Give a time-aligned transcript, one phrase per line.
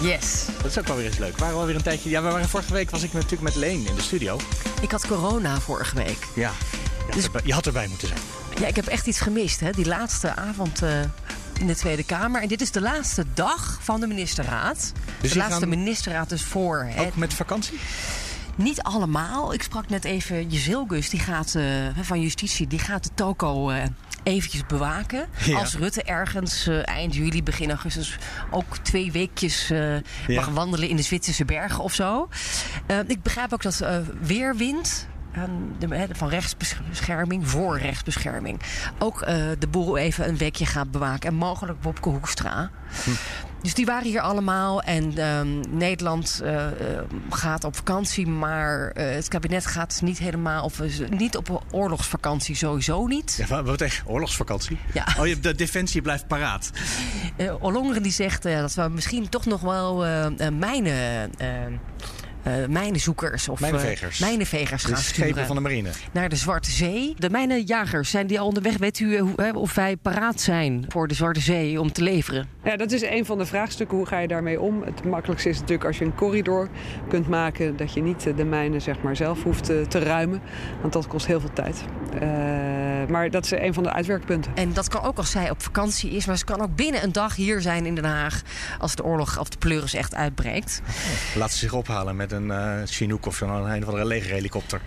[0.00, 0.44] Yes.
[0.56, 1.32] Dat is ook wel weer eens leuk.
[1.34, 2.10] We waren alweer een tijdje.
[2.10, 4.38] Ja, we waren vorige week was ik natuurlijk met Leen in de studio.
[4.80, 6.18] Ik had corona vorige week.
[6.34, 6.50] Ja.
[6.50, 8.20] Je had, Dus- erbij, je had erbij moeten zijn.
[8.60, 9.70] Ja, ik heb echt iets gemist, hè?
[9.70, 11.00] Die laatste avond eh,
[11.60, 12.42] in de Tweede Kamer.
[12.42, 14.92] En dit is de laatste dag van de ministerraad.
[15.20, 16.86] Dus de laatste ministerraad dus voor.
[16.90, 17.00] Hè?
[17.06, 17.78] Ook met vakantie?
[18.54, 19.52] Niet allemaal.
[19.52, 21.64] Ik sprak net even Jezilgus, die gaat eh,
[22.00, 23.82] van justitie, die gaat de toko eh,
[24.26, 25.26] eventjes bewaken.
[25.44, 25.58] Ja.
[25.58, 28.18] Als Rutte ergens eh, eind juli, begin augustus
[28.50, 29.96] ook twee weekjes eh,
[30.28, 32.28] mag wandelen in de Zwitserse bergen of zo.
[32.86, 33.84] Eh, ik begrijp ook dat
[34.20, 35.08] weerwind.
[36.12, 38.60] van rechtsbescherming voor rechtsbescherming.
[38.98, 39.26] Ook
[39.58, 41.28] de boel even een weekje gaat bewaken.
[41.28, 42.70] En mogelijk Bobke Hoekstra.
[43.66, 44.82] Dus die waren hier allemaal.
[44.82, 46.72] En ehm, Nederland eh, eh,
[47.30, 48.26] gaat op vakantie.
[48.26, 50.64] Maar eh, het kabinet gaat niet helemaal.
[50.64, 53.44] Of niet op oorlogsvakantie sowieso niet.
[53.48, 54.02] Ja, wat, echt?
[54.04, 54.78] Oorlogsvakantie?
[54.92, 55.06] Ja.
[55.18, 56.70] Oh, je, de defensie blijft paraat.
[57.36, 60.04] Eh Ollongren die zegt dat we misschien toch nog wel
[60.52, 61.30] mijnen.
[62.46, 64.18] Eh, mijnenzoekers of eh, Mijnenvegers.
[64.18, 65.88] mijnenvegers gaan schepen sturen van de marine.
[66.12, 67.14] naar de Zwarte Zee.
[67.18, 68.76] De mijnenjagers zijn die al onderweg.
[68.78, 72.02] Weet u eh, hoe- hè, of wij paraat zijn voor de Zwarte Zee om te
[72.02, 72.48] leveren?
[72.64, 73.96] Ja, dat is een van de vraagstukken.
[73.96, 74.82] Hoe ga je daarmee om?
[74.82, 76.68] Het makkelijkste is natuurlijk als je een corridor
[77.08, 77.76] kunt maken...
[77.76, 80.40] dat je niet de mijnen zeg maar, zelf hoeft te ruimen.
[80.80, 81.84] Want dat kost heel veel tijd.
[82.20, 82.28] Eh,
[83.08, 84.52] maar dat is een van de uitwerkpunten.
[84.54, 87.12] En dat kan ook als zij op vakantie is, maar ze kan ook binnen een
[87.12, 88.42] dag hier zijn in Den Haag
[88.78, 90.80] als de oorlog of de pleuris echt uitbreekt.
[91.34, 94.80] Laat ze zich ophalen met een eh Chinook of een, een of andere legerhelikopter.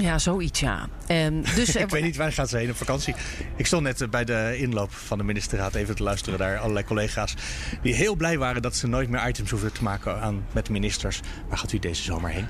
[0.00, 0.88] Ja, zoiets ja.
[1.06, 3.14] Ehm, dus, ik weet niet waar gaat ze heen op vakantie.
[3.56, 6.58] Ik stond net eh, bij de inloop van de ministerraad even te luisteren daar.
[6.58, 7.34] Allerlei collega's
[7.82, 11.20] die heel blij waren dat ze nooit meer items hoeven te maken aan, met ministers.
[11.48, 12.46] Waar gaat u deze zomer heen?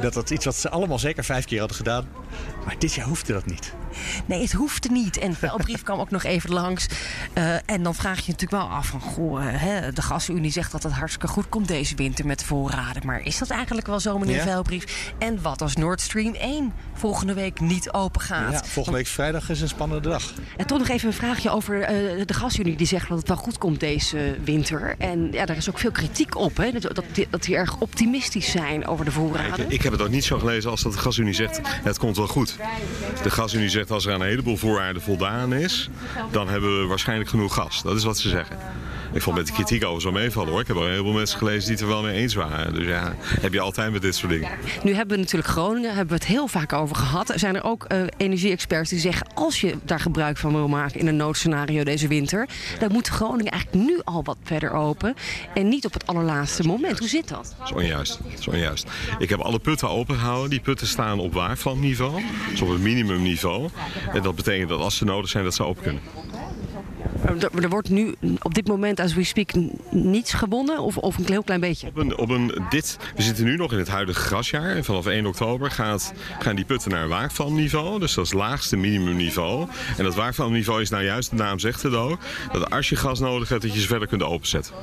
[0.00, 2.08] Dat dat iets wat ze allemaal zeker vijf keer hadden gedaan.
[2.64, 3.72] Maar dit jaar hoefde dat niet.
[4.26, 5.18] Nee, het hoefde niet.
[5.18, 6.86] En de brief kwam ook nog even langs.
[7.32, 9.00] Eh, en dan vraag je je natuurlijk wel af van...
[9.00, 12.44] Goh, eh, hè, de gasunie zegt dat het hartstikke goed komt deze winter met de
[12.44, 13.06] voorraden.
[13.06, 14.42] Maar is dat eigenlijk wel zo, meneer Ja.
[14.42, 15.12] Velbrief?
[15.18, 18.52] En wat als Nord Stream 1 volgende week niet open gaat?
[18.52, 20.32] Ja, volgende week vrijdag is een spannende dag.
[20.56, 22.76] En toch nog even een vraagje over eh, de gasunie.
[22.76, 24.94] Die zegt dat het wel goed komt deze winter.
[24.98, 26.56] En ja, daar is ook veel kritiek op.
[26.56, 26.70] Hè?
[26.72, 29.64] Dat, dat, die- dat die erg optimistisch zijn over de voorraden.
[29.66, 32.16] Ik, ik heb het ook niet zo gelezen als dat de gasunie zegt, het komt
[32.16, 32.56] wel goed.
[33.22, 35.88] De gasunie zegt als er aan een heleboel voorwaarden voldaan is,
[36.30, 37.82] dan hebben we waarschijnlijk genoeg gas.
[37.82, 38.58] Dat is wat ze zeggen.
[39.14, 40.60] Ik vond met de kritiek over zo meevallen hoor.
[40.60, 42.74] Ik heb al een heleboel mensen gelezen die het er wel mee eens waren.
[42.74, 44.50] Dus ja, heb je altijd met dit soort dingen.
[44.82, 47.30] Nu hebben we natuurlijk Groningen, hebben we het heel vaak over gehad.
[47.30, 49.26] Er zijn er ook eh, energie-experts die zeggen...
[49.34, 52.48] als je daar gebruik van wil maken in een noodscenario deze winter...
[52.78, 55.14] dan moet Groningen eigenlijk nu al wat verder open.
[55.54, 56.98] En niet op het allerlaatste moment.
[56.98, 57.54] Hoe zit dat?
[57.58, 58.18] Dat is onjuist.
[58.30, 58.86] Dat is onjuist.
[59.18, 60.50] Ik heb alle putten opengehouden.
[60.50, 62.22] Die putten staan op waarvanniveau.
[62.50, 63.68] Dus op het minimumniveau.
[64.12, 66.02] En dat betekent dat als ze nodig zijn, dat ze open kunnen.
[67.24, 69.50] Er, er wordt nu op dit moment, as we speak,
[69.90, 70.78] niets gewonnen?
[70.78, 71.86] Of, of een heel klein beetje?
[71.86, 74.76] Op een, op een, dit, we zitten nu nog in het huidige grasjaar.
[74.76, 77.98] En vanaf 1 oktober gaat, gaan die putten naar waakvalniveau.
[78.00, 79.68] Dus dat is het laagste minimumniveau.
[79.96, 82.18] En dat waakvalniveau is nou juist, de naam zegt het ook...
[82.52, 84.74] dat als je gas nodig hebt, dat je ze verder kunt openzetten.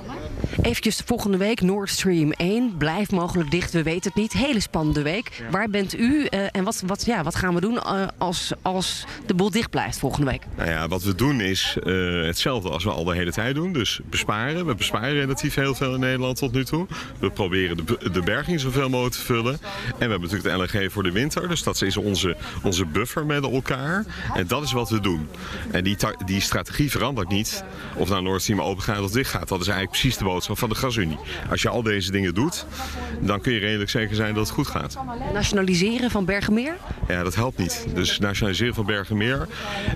[0.62, 2.78] Eventjes de volgende week, Nord Stream 1.
[2.78, 4.34] Blijft mogelijk dicht, we weten het niet.
[4.34, 5.44] Hele spannende week.
[5.52, 9.06] Waar bent u eh, en wat, wat, ja, wat gaan we doen eh, als, als
[9.26, 10.42] de boel dicht blijft volgende week?
[10.58, 13.74] Nou ja, wat we doen is eh, hetzelfde als we al de hele tijd doen.
[13.74, 14.66] Dus besparen.
[14.66, 16.88] We besparen relatief heel veel in Nederland tot nu toe.
[17.20, 19.54] We proberen de, de berging zoveel mogelijk te vullen.
[19.54, 19.60] En
[19.98, 21.48] we hebben natuurlijk de LNG voor de winter.
[21.48, 24.06] Dus dat is onze, onze buffer met elkaar.
[24.34, 25.30] En dat is wat we doen.
[25.72, 27.64] En die, die strategie verandert niet.
[27.96, 29.48] Of nou Nord Stream open gaat of dicht gaat.
[29.48, 31.18] Dat is eigenlijk precies de boodschap van de gasunie.
[31.50, 32.66] Als je al deze dingen doet,
[33.20, 34.98] dan kun je redelijk zeker zijn dat het goed gaat.
[35.34, 36.78] Nationaliseren van Bergenmeer?
[37.08, 37.86] Ja, dat helpt niet.
[37.94, 39.48] Dus nationaliseren van Bergenmeer.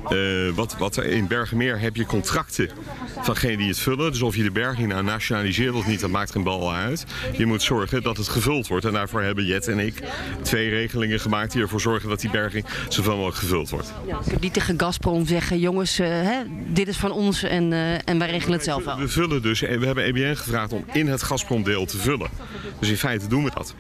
[0.09, 2.69] eh wat, wat er in Bergenmeer heb je contracten
[3.22, 4.12] van degene die het vullen.
[4.12, 7.06] Dus of je de berging nou nationaliseert of niet, dat maakt geen bal uit.
[7.38, 8.86] Je moet zorgen dat het gevuld wordt.
[8.86, 10.04] En daarvoor hebben Jet en ik
[10.42, 13.94] twee regelingen gemaakt die ervoor zorgen dat die berging zoveel mogelijk gevuld wordt.
[14.07, 17.74] Ja, je kunt niet tegen Gazprom zeggen, jongens, eh, hè, dit is van ons en,
[17.74, 18.98] eh, en wij regelen het zelf wel.
[18.98, 22.30] We vullen dus, en we hebben EBN gevraagd om in het Gazprom-deel te vullen.
[22.80, 23.75] Dus in feite doen we dat.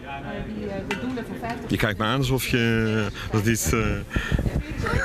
[1.67, 3.73] Je kijkt me aan alsof je dat niet.
[3.73, 3.79] eh,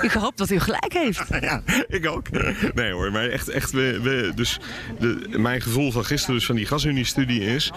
[0.03, 1.23] Ik hoop dat u gelijk heeft.
[1.41, 2.27] Ja, ik ook.
[2.75, 4.59] Nee hoor, maar echt, echt we, we, dus
[4.99, 7.71] de, mijn gevoel van gisteren, dus van die gasunie-studie is...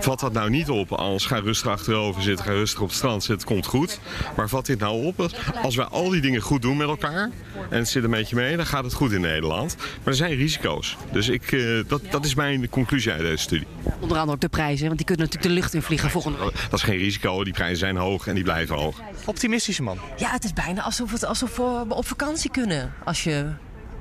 [0.00, 3.24] vat dat nou niet op als ga rustig achterover zitten, ga rustig op het strand
[3.24, 4.00] zitten, komt goed.
[4.36, 7.30] Maar vat dit nou op als, als wij al die dingen goed doen met elkaar...
[7.70, 9.76] en het zit een beetje mee, dan gaat het goed in Nederland.
[9.76, 10.96] Maar er zijn risico's.
[11.12, 13.66] Dus ik, uh, dat, dat is mijn conclusie uit deze studie.
[14.00, 16.52] Onder andere ook de prijzen, want die kunnen natuurlijk de lucht in vliegen volgende week.
[16.70, 19.00] Dat is geen risico, die prijzen zijn hoog en die blijven hoog.
[19.24, 19.98] Optimistische man.
[20.16, 23.46] Ja, het is bijna alsof, het, alsof we op vakantie kunnen als je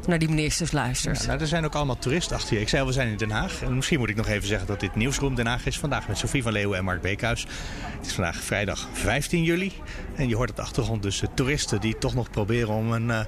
[0.06, 1.20] naar die ministers luistert.
[1.20, 2.62] Ja, nou, er zijn ook allemaal toeristen achter je.
[2.62, 3.62] Ik zei al, we zijn in Den Haag.
[3.62, 5.80] En misschien moet ik nog even zeggen dat dit Nieuwsroom Den Haag is.
[5.80, 7.46] Vandaag met Sofie van Leeuwen en Mark Beekhuis.
[7.98, 9.74] Het is vandaag vrijdag 15 juli.
[10.16, 13.08] En je hoort op de achtergrond dus de toeristen die toch nog proberen om een
[13.08, 13.20] uh,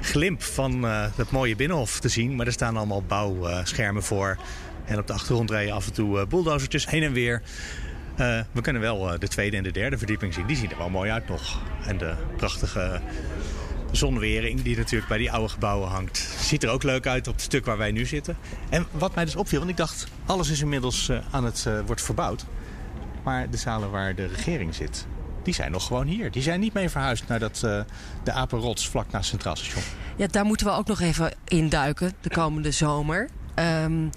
[0.00, 2.36] glimp van uh, het mooie Binnenhof te zien.
[2.36, 4.38] Maar er staan allemaal bouwschermen voor.
[4.84, 7.42] En op de achtergrond rijden af en toe bulldozertjes heen en weer.
[8.20, 10.46] Uh, we kunnen wel uh, de tweede en de derde verdieping zien.
[10.46, 11.60] Die zien er wel mooi uit nog.
[11.86, 13.00] En de prachtige
[13.90, 16.16] zonwering die natuurlijk bij die oude gebouwen hangt.
[16.40, 18.36] Ziet er ook leuk uit op het stuk waar wij nu zitten.
[18.68, 21.80] En wat mij dus opviel, want ik dacht, alles is inmiddels uh, aan het uh,
[21.86, 22.44] wordt verbouwd.
[23.24, 25.06] Maar de zalen waar de regering zit,
[25.42, 26.30] die zijn nog gewoon hier.
[26.30, 27.58] Die zijn niet mee verhuisd naar dat,
[28.24, 29.82] de Apenrots vlak naast Centraal Station.
[30.16, 33.28] Ja, daar moeten we ook nog even induiken de komende zomer.
[33.84, 34.10] Um,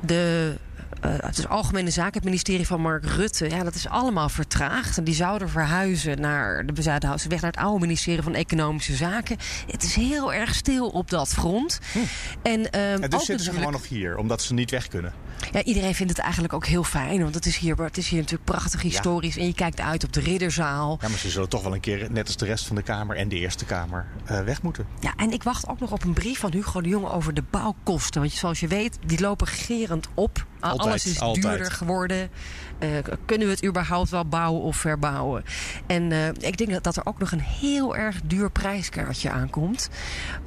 [0.00, 0.56] de
[1.04, 3.48] uh, het is Algemene Zaken, het ministerie van Mark Rutte.
[3.48, 4.98] Ja, dat is allemaal vertraagd.
[4.98, 9.36] En die zouden verhuizen naar de Bezuidenhoutse weg, naar het oude ministerie van Economische Zaken.
[9.66, 11.78] Het is heel erg stil op dat front.
[11.92, 11.98] Hm.
[12.42, 13.40] En, um, en dus zitten natuurlijk...
[13.40, 15.12] ze gewoon nog hier, omdat ze niet weg kunnen.
[15.52, 17.22] Ja, iedereen vindt het eigenlijk ook heel fijn.
[17.22, 19.34] Want het is hier, het is hier natuurlijk prachtig historisch.
[19.34, 19.40] Ja.
[19.40, 20.98] En je kijkt uit op de ridderzaal.
[21.00, 23.16] Ja, maar ze zullen toch wel een keer, net als de rest van de Kamer
[23.16, 24.86] en de Eerste Kamer, uh, weg moeten.
[25.00, 27.44] Ja, en ik wacht ook nog op een brief van Hugo de Jonge over de
[27.50, 28.20] bouwkosten.
[28.20, 30.46] Want zoals je weet, die lopen gerend op.
[30.60, 31.44] Altijd, Alles is altijd.
[31.44, 32.30] duurder geworden.
[32.78, 32.88] Uh,
[33.24, 35.44] kunnen we het überhaupt wel bouwen of verbouwen?
[35.86, 39.88] En uh, ik denk dat, dat er ook nog een heel erg duur prijskaartje aankomt.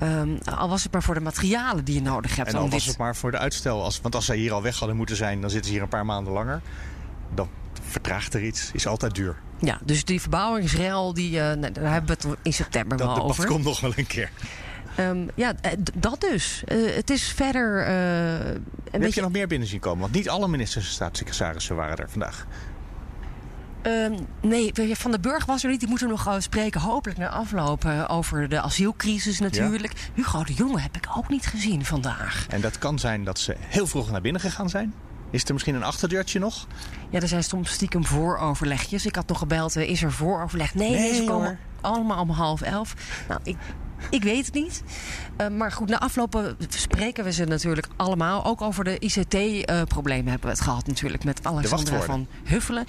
[0.04, 2.50] Um, al was het maar voor de materialen die je nodig hebt.
[2.50, 3.84] En al was het maar voor de uitstel.
[3.84, 5.90] Als, want als zij hier al weg hadden moeten zijn, dan zitten ze hier een
[5.90, 6.62] paar maanden langer.
[7.36, 7.50] Dan
[7.90, 8.69] vertraagt er iets.
[8.74, 9.36] Is altijd duur.
[9.60, 13.24] Ja, dus die verbouwingsrel, die, uh, nou, daar hebben we het in september dat wel
[13.24, 13.36] over.
[13.36, 14.31] Dat komt nog wel een keer.
[14.99, 15.53] Um, ja,
[15.93, 16.63] dat dus.
[16.67, 17.88] Uh, het is verder.
[17.88, 19.15] Uh, een heb beetje...
[19.15, 19.99] je nog meer binnen zien komen?
[19.99, 22.45] Want niet alle ministers en staatssecretarissen waren er vandaag.
[23.83, 25.79] Um, nee, Van den Burg was er niet.
[25.79, 29.93] Die moeten nog spreken, hopelijk na afloop, uh, over de asielcrisis natuurlijk.
[29.93, 29.99] Ja.
[30.13, 32.45] Hugo de Jonge heb ik ook niet gezien vandaag.
[32.49, 34.93] En dat kan zijn dat ze heel vroeg naar binnen gegaan zijn?
[35.29, 36.67] Is er misschien een achterdeurtje nog?
[37.09, 39.05] Ja, er zijn soms stiekem vooroverlegjes.
[39.05, 40.73] Ik had nog gebeld, is er vooroverleg?
[40.75, 41.57] Nee, nee ze komen hoor.
[41.81, 42.95] allemaal om half elf.
[43.27, 43.57] Nou, ik,
[44.09, 44.83] ik weet het niet.
[45.38, 48.45] Uh, maar goed, na aflopen spreken we ze natuurlijk allemaal.
[48.45, 51.24] Ook over de ICT-problemen hebben we het gehad natuurlijk.
[51.24, 52.86] Met Alexandra van Huffelen.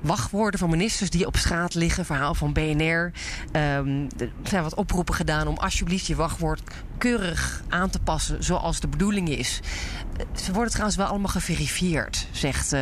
[0.00, 2.04] Wachtwoorden van ministers die op straat liggen.
[2.04, 3.12] Verhaal van BNR.
[3.52, 6.62] Um, er zijn wat oproepen gedaan om alsjeblieft je wachtwoord
[6.98, 9.60] keurig aan te passen zoals de bedoeling is.
[10.44, 12.80] Ze worden trouwens wel allemaal geverifieerd, zegt uh,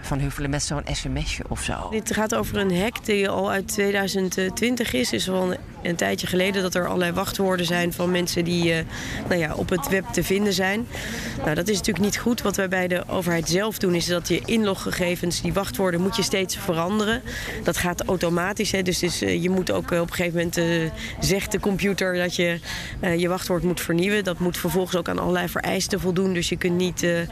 [0.00, 1.88] Van Huffelen met zo'n sms'je of zo.
[1.90, 5.12] Dit gaat over een hack die al uit 2020 is.
[5.12, 8.78] is al een, tijdje geleden dat er allerlei wachtwoorden zijn van mensen die uh,
[9.28, 10.86] nou ja, op het web te vinden zijn.
[11.44, 12.42] Nou, dat is natuurlijk niet goed.
[12.42, 16.22] Wat wij bij de overheid zelf doen is dat je inloggegevens, die wachtwoorden, moet je
[16.22, 17.22] steeds veranderen.
[17.64, 18.72] Dat gaat automatisch.
[18.72, 18.82] Hè?
[18.82, 20.90] Dus, dus je moet ook op een gegeven moment
[21.20, 22.60] zegt de computer dat je
[23.16, 24.24] je wachtwoord moet vernieuwen.
[24.24, 26.32] Dat moet vervolgens ook aan allerlei vereisten voldoen.
[26.32, 27.26] Dus je kunt niet uh, uh,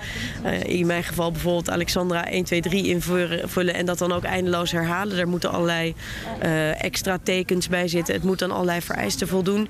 [0.62, 5.18] in mijn geval bijvoorbeeld Alexandra 1, 2, 3 invullen en dat dan ook eindeloos herhalen.
[5.18, 5.94] Er moeten allerlei
[6.42, 8.14] uh, extra tekens bij zitten.
[8.14, 9.68] Het moet aan allerlei vereisten voldoen.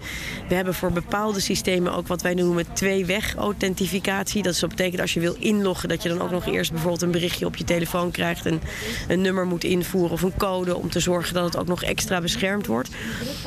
[0.49, 4.43] We hebben voor bepaalde systemen ook wat wij noemen twee-weg authentificatie.
[4.43, 7.03] Dat, is, dat betekent als je wil inloggen dat je dan ook nog eerst bijvoorbeeld
[7.03, 8.61] een berichtje op je telefoon krijgt en
[9.09, 12.21] een nummer moet invoeren of een code om te zorgen dat het ook nog extra
[12.21, 12.89] beschermd wordt.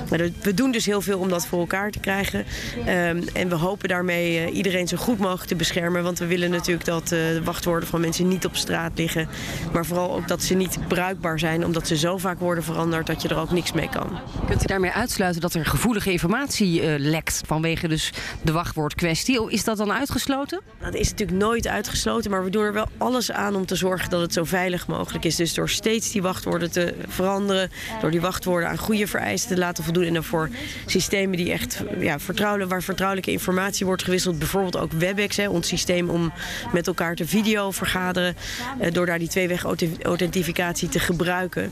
[0.10, 2.46] Maar we doen dus heel veel om dat voor elkaar te krijgen.
[2.80, 6.03] Um, en we hopen daarmee iedereen zo goed mogelijk te beschermen.
[6.08, 9.28] Want we willen natuurlijk dat uh, de wachtwoorden van mensen niet op straat liggen.
[9.74, 11.66] Maar vooral ook dat ze niet bruikbaar zijn.
[11.66, 14.20] Omdat ze zo vaak worden veranderd dat je er ook niks mee kan.
[14.48, 19.52] Kunt u daarmee uitsluiten dat er gevoelige informatie uh, lekt vanwege dus de wachtwoordkwestie?
[19.52, 20.62] Is dat dan uitgesloten?
[20.80, 22.32] Dat is natuurlijk nooit uitgesloten.
[22.32, 25.26] Maar we doen er wel alles aan om te zorgen dat het zo veilig mogelijk
[25.26, 25.36] is.
[25.36, 27.70] Dus door steeds die wachtwoorden te veranderen.
[28.02, 30.04] Door die wachtwoorden aan goede vereisten te laten voldoen.
[30.04, 30.50] En dan voor
[30.86, 34.40] systemen die echt ja, vertrouwelijk, waar vertrouwelijke informatie wordt gewisseld.
[34.40, 36.34] Bijvoorbeeld ook WebEx, hè, ons systeem om
[36.74, 38.36] met elkaar te video vergaderen.
[38.82, 39.63] Uh, door daar die tweeweg
[40.01, 41.72] authentificatie te gebruiken.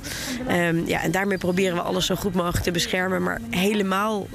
[0.49, 3.23] Um, ja, en daarmee proberen we alles zo goed mogelijk te beschermen.
[3.23, 4.27] maar helemaal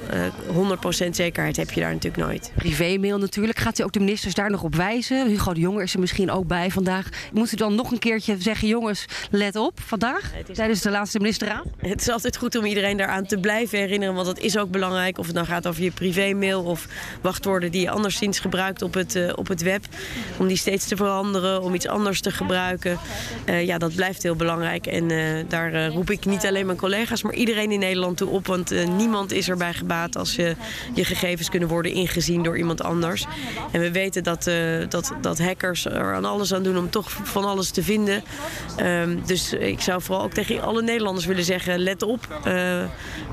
[0.53, 2.53] uh, 100% zekerheid heb je daar natuurlijk nooit.
[2.55, 3.59] Privémail natuurlijk.
[3.59, 5.27] Gaat u ook de ministers daar nog op wijzen?
[5.27, 7.09] Hugo de Jonge is er misschien ook bij vandaag.
[7.33, 11.65] Moet u dan nog een keertje zeggen, jongens, let op vandaag tijdens de laatste ministerraad?
[11.77, 15.19] Het is altijd goed om iedereen daaraan te blijven herinneren, want dat is ook belangrijk.
[15.19, 16.87] Of het dan gaat over je privémail of
[17.21, 19.80] wachtwoorden die je anderszins gebruikt op het, uh, op het web.
[20.39, 22.99] Om die steeds te veranderen, om iets anders te gebruiken.
[23.49, 24.87] Uh, ja, dat blijft heel belangrijk.
[24.87, 28.47] En uh, daar roep ik niet alleen mijn collega's, maar iedereen in Nederland toe op.
[28.47, 30.57] Want niemand is erbij gebaat als je,
[30.95, 33.27] je gegevens kunnen worden ingezien door iemand anders.
[33.73, 34.51] En we weten dat,
[34.89, 38.23] dat, dat hackers er aan alles aan doen om toch van alles te vinden.
[38.77, 42.41] Ehm, dus ik zou vooral ook tegen alle Nederlanders willen zeggen: let op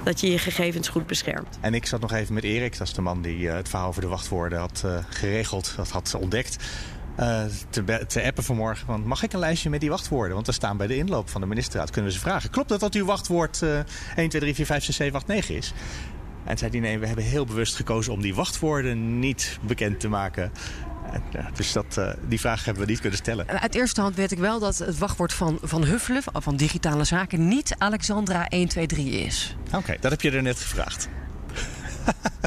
[0.04, 1.58] dat je je gegevens goed beschermt.
[1.62, 4.02] En ik zat nog even met Erik, dat is de man die het verhaal over
[4.02, 6.37] de wachtwoorden had geregeld, dat had ontdekt.
[7.20, 8.88] Uh, te, te, appen vanmorgen.
[8.88, 10.34] Want mag ik een lijstje met die wachtwoorden?
[10.34, 11.90] Want we staan bij de inloop van de ministerraad.
[11.90, 12.50] Kunnen we ze vragen.
[12.50, 13.80] Klopt het dat uw wachtwoord uh,
[14.16, 15.74] 1, 2, 3, 4, 5, 6, 7, 8, 9 is?
[16.44, 20.08] En zei hij nee, we hebben heel bewust gekozen om die wachtwoorden niet bekend te
[20.08, 20.52] maken.
[21.32, 23.48] Ja, dus dat, uh, die vraag hebben we niet kunnen stellen.
[23.48, 27.48] Uit eerste hand weet ik wel dat het wachtwoord van, van Huffelen, van digitale zaken,
[27.48, 29.56] niet Alexandra 123 is.
[29.68, 31.10] Oké, okay, dat heb je er net gevraagd.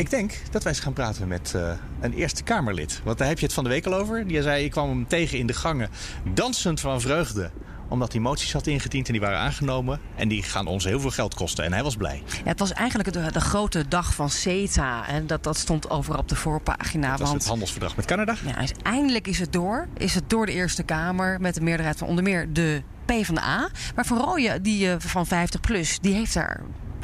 [0.00, 3.00] Ik denk dat wij eens gaan praten met uh, een Eerste Kamerlid.
[3.04, 4.26] Want daar heb je het van de week al over.
[4.26, 5.90] Die zei, ik kwam hem tegen in de gangen,
[6.34, 7.50] dansend van vreugde
[7.88, 10.00] omdat hij moties had ingediend en die waren aangenomen.
[10.16, 11.64] En die gaan ons heel veel geld kosten.
[11.64, 12.22] En hij was blij.
[12.26, 15.08] Ja, het was eigenlijk de, de, grote dag van CETA.
[15.08, 17.10] En dat, dat stond over op de voorpagina.
[17.10, 18.34] Dat was het handelsverdrag met Canada.
[18.44, 19.88] Ja, eindelijk is het door.
[19.96, 21.40] Is het door de Eerste Kamer.
[21.40, 23.68] Met de meerderheid van onder meer de PvdA.
[23.94, 26.60] Maar Van Rooyen, die van 50PLUS, die heeft daar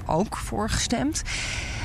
[0.06, 1.22] ook voor gestemd.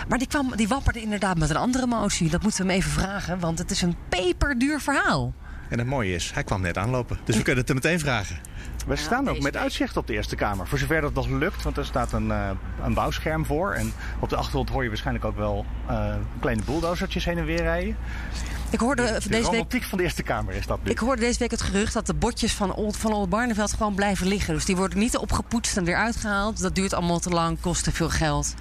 [0.07, 2.29] Maar die, kwam, die wapperde inderdaad met een andere motie.
[2.29, 5.33] Dat moeten we hem even vragen, want het is een peperduur verhaal.
[5.69, 7.17] En het mooie is, hij kwam net aanlopen.
[7.23, 8.39] Dus we kunnen het hem meteen vragen.
[8.87, 10.67] We staan ook met uitzicht op de Eerste Kamer.
[10.67, 12.49] Voor zover dat nog lukt, want er staat een, uh,
[12.83, 13.73] een bouwscherm voor.
[13.73, 17.61] En op de achtergrond hoor je waarschijnlijk ook wel uh, kleine bulldozertjes heen en weer
[17.61, 17.95] rijden.
[18.71, 20.91] Ik hoorde de, deze romantiek week, van de Eerste Kamer is dat nu.
[20.91, 23.95] Ik hoorde deze week het gerucht dat de botjes van Old, van Old Barneveld gewoon
[23.95, 24.53] blijven liggen.
[24.53, 26.61] Dus die worden niet opgepoetst en weer uitgehaald.
[26.61, 28.53] Dat duurt allemaal te lang, kost te veel geld.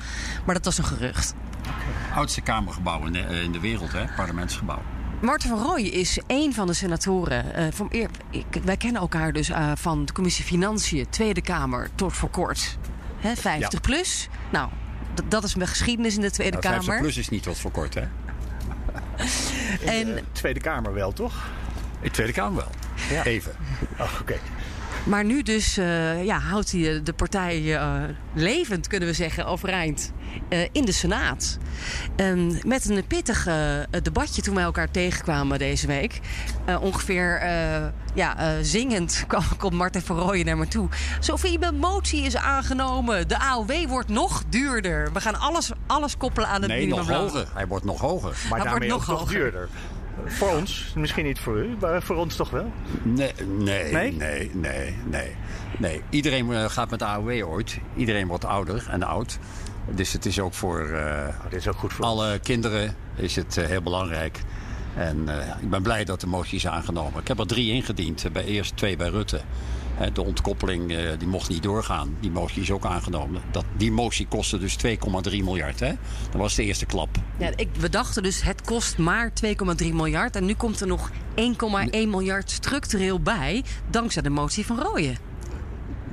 [0.45, 1.35] Maar dat was een gerucht.
[1.61, 2.17] Okay.
[2.19, 4.05] Oudste Kamergebouw in de, in de wereld, hè?
[4.17, 4.83] parlementsgebouw.
[5.23, 7.45] Marten van Rooij is een van de senatoren.
[7.59, 7.93] Uh, van,
[8.31, 12.79] ik, wij kennen elkaar dus uh, van de commissie Financiën, Tweede Kamer, tot voor kort.
[13.19, 13.79] Hè, 50 ja.
[13.81, 14.29] plus.
[14.53, 14.71] Nou,
[15.29, 16.83] dat is mijn geschiedenis in de Tweede nou, Kamer.
[16.83, 18.03] 50 plus is niet tot voor kort, hè?
[19.81, 21.35] in de Tweede Kamer wel, toch?
[22.01, 22.71] In de Tweede Kamer wel.
[23.11, 23.25] Ja.
[23.25, 23.53] Even.
[23.99, 24.21] Oh, oké.
[24.21, 24.41] Okay.
[25.05, 28.03] Maar nu dus uh, ja, houdt hij de partij uh,
[28.35, 30.13] levend, kunnen we zeggen, overeind.
[30.49, 31.59] Uh, in de Senaat.
[32.17, 33.49] Um, met een pittig
[34.03, 36.21] debatje toen wij elkaar tegenkwamen deze week.
[36.81, 37.41] ongeveer
[38.15, 40.89] ja, zingend kwam, komt Martin van Rooyen naar me toe.
[41.21, 43.29] Sophie, mijn motie is aangenomen.
[43.29, 45.13] De AOW wordt nog duurder.
[45.13, 47.23] We gaan alles, alles koppelen aan het nee, minimumloon.
[47.23, 47.49] nog hoger.
[47.55, 48.37] Hij wordt nog hoger.
[48.49, 49.35] Maar Hij daarmee wordt nog ook nog hoger.
[49.41, 49.69] duurder.
[50.27, 52.73] Voor ons, misschien niet voor u, maar voor ons toch wel?
[53.03, 54.13] Nee, nee, Nee?
[54.13, 55.37] nee, nee, nee.
[55.79, 56.03] nee.
[56.11, 57.79] Iedereen gaat met de AOW ooit.
[57.97, 59.39] Iedereen wordt ouder en oud.
[59.95, 62.43] Dus het is ook voor uh, oh, is ook goed voor alle ons.
[62.43, 64.41] kinderen is het uh, heel belangrijk.
[64.97, 65.29] En
[65.61, 67.21] ik ben blij dat de motie is aangenomen.
[67.21, 68.33] Ik heb er drie ingediend.
[68.33, 69.41] Bij eerst twee bij Rutte.
[70.13, 72.17] De ontkoppeling uh, die mocht niet doorgaan.
[72.21, 73.43] Die motie is ook aangenomen.
[73.51, 74.91] Dat, die motie kostte dus 2,3
[75.23, 75.81] miljard.
[75.81, 75.93] Hè?
[76.31, 77.09] Dat was de eerste klap.
[77.37, 80.37] Ja, ik, we dachten dus het kost maar 2,3 miljard.
[80.37, 81.15] En nu komt er nog 1,1
[81.91, 83.65] miljard structureel bij.
[83.91, 85.30] Dankzij de motie van Rooyen.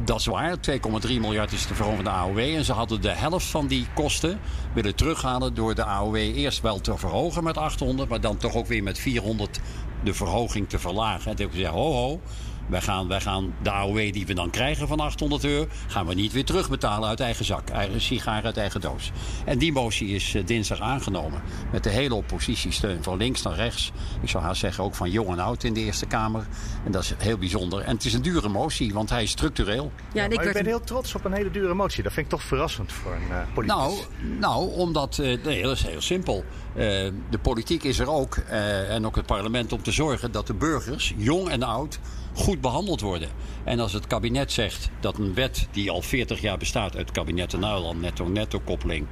[0.07, 0.57] Dat is waar.
[0.57, 2.37] 2,3 miljard is de verhoging van de AOW.
[2.39, 4.39] En ze hadden de helft van die kosten
[4.73, 8.67] willen terughalen door de AOW eerst wel te verhogen met 800, maar dan toch ook
[8.67, 9.59] weer met 400
[10.03, 11.29] de verhoging te verlagen.
[11.31, 12.21] En toen heb ik gezegd, ho ho,
[12.67, 15.67] wij gaan, wij gaan de AOW die we dan krijgen van 800 euro...
[15.87, 17.69] gaan we niet weer terugbetalen uit eigen zak.
[17.69, 19.11] Eigen sigaar uit eigen doos.
[19.45, 21.41] En die motie is uh, dinsdag aangenomen.
[21.71, 23.91] Met de hele oppositiesteun van links naar rechts.
[24.21, 26.47] Ik zou haast zeggen ook van jong en oud in de Eerste Kamer.
[26.85, 27.81] En dat is heel bijzonder.
[27.81, 29.91] En het is een dure motie, want hij is structureel.
[30.13, 32.03] Ja, en ik maar ik ben heel trots op een hele dure motie.
[32.03, 34.07] Dat vind ik toch verrassend voor een uh, politicus.
[34.19, 35.17] Nou, nou omdat...
[35.17, 36.43] Uh, nee, dat is heel simpel.
[36.73, 41.13] de politiek is er ook, en ook het parlement, om te zorgen dat de burgers,
[41.17, 41.99] jong en oud
[42.37, 43.29] goed behandeld worden.
[43.63, 47.11] En als het kabinet zegt dat een wet die al 40 jaar bestaat uit het
[47.11, 49.07] kabinet en Nederland, netto-netto koppeling.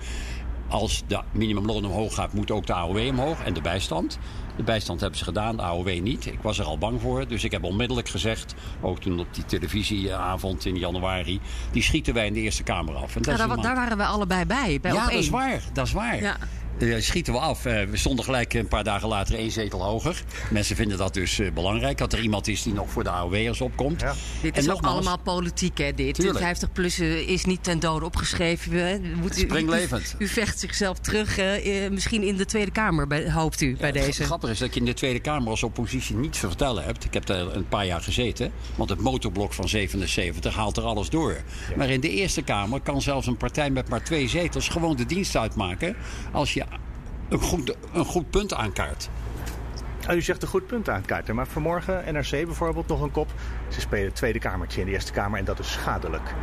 [0.68, 4.20] Als de minimumloon omhoog gaat, moet ook de AOW omhoog en de bijstand.
[4.56, 6.26] De bijstand hebben ze gedaan, de AOW niet.
[6.26, 9.46] Ik was er al bang voor, dus ik heb onmiddellijk gezegd, ook toen op die
[9.46, 11.40] televisieavond in januari,
[11.72, 13.16] die schieten wij in de Eerste Kamer af.
[13.16, 14.80] En ja, daar, daar, waren we allebei bij.
[14.82, 15.62] bij ja, dat is waar.
[15.74, 16.22] Dat is waar.
[16.22, 16.38] Ja.
[16.80, 17.66] Eh, schieten we af.
[17.66, 20.24] Eh, we stonden gelijk een paar dagen later één zetel hoger.
[20.50, 21.98] Mensen vinden dat dus eh, belangrijk.
[21.98, 24.02] Dat er iemand is die nog voor de AOW'ers opkomt.
[24.02, 24.14] Ja.
[24.42, 26.16] Dit En is ook allemaal politiek, hè, dit.
[26.16, 26.40] Tuurlijk.
[26.40, 29.02] 50 plus is niet ten dode opgeschreven.
[29.22, 30.16] Moet u- Springlevend.
[30.20, 31.40] U, u vecht zichzelf terug,
[31.92, 34.24] misschien in de Tweede Kamer, bij, hoopt u, bij Het deze.
[34.24, 37.06] grappige is dat je in de Tweede Kamer als oppositie niets te vertellen hebt.
[37.06, 38.52] Ik heb daar een paar jaar gezeten.
[38.76, 41.38] Want het motorblok van 77 haalt er alles door.
[41.76, 45.06] Maar in de Eerste Kamer kan zelfs een partij met maar twee zetels gewoon de
[45.06, 45.96] dienst uitmaken.
[46.32, 46.65] als je
[47.30, 49.10] een goed, een goed punt aankaart.
[50.08, 51.36] Ah, u zegt een goed punt aan het kaarten.
[51.36, 53.32] Maar vanmorgen NRC bijvoorbeeld nog een kop.
[53.70, 56.34] Ze spelen het tweede kamertje in de Eerste Kamer en dat is schadelijk.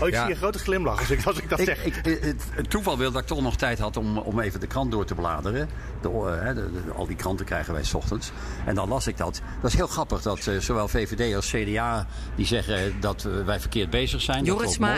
[0.00, 0.22] Oh, ik Ja.
[0.22, 1.84] zie een grote glimlach als ik, als ik dat Ik, zeg.
[1.84, 4.66] ik, het, het toeval wil dat ik toch nog tijd had om, om even de
[4.66, 5.68] krant door te bladeren.
[6.02, 8.32] De, eh, hè, de- de- al die kranten krijgen wij 's ochtends.
[8.66, 9.40] En dan las ik dat.
[9.60, 13.60] Dat is heel grappig dat eh, zowel VVD als CDA die zeggen dat eh, wij
[13.60, 14.44] verkeerd bezig zijn.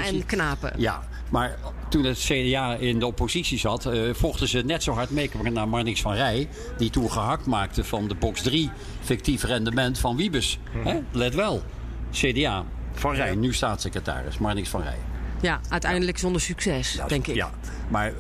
[0.03, 0.73] motie- en Knapen.
[0.77, 1.57] Ja, maar
[1.89, 5.69] toen het CDA in de oppositie zat, eh, vochten ze net zo hard mee naar
[5.69, 6.49] Marnix van Rij.
[6.77, 8.71] Die toen gehakt maakte van de box 3
[9.05, 10.59] fictief rendement van Wiebes.
[10.71, 11.01] Hè?
[11.13, 11.63] Let wel.
[12.11, 12.65] CDA.
[12.93, 14.39] Van Rij, nu staatssecretaris.
[14.39, 14.99] Marnix van Rij.
[15.41, 17.35] Ja, uiteindelijk zonder succes, Ja, denk ik.
[17.35, 17.51] Ja,
[17.89, 18.13] maar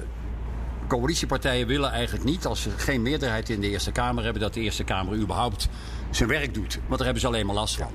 [0.88, 4.60] coalitiepartijen willen eigenlijk niet, als ze geen meerderheid in de Eerste Kamer hebben, dat de
[4.60, 5.68] Eerste Kamer überhaupt
[6.10, 6.74] zijn werk doet.
[6.74, 7.90] Want daar hebben ze alleen maar last van.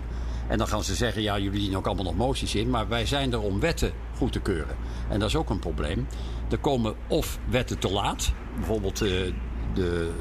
[0.47, 2.69] En dan gaan ze zeggen, ja, jullie dienen ook allemaal nog moties in.
[2.69, 4.75] Maar wij zijn er om wetten goed te keuren.
[5.09, 6.07] En dat is ook een probleem.
[6.49, 8.31] Er komen of wetten te laat.
[8.55, 9.09] Bijvoorbeeld eh,
[9.73, 10.11] de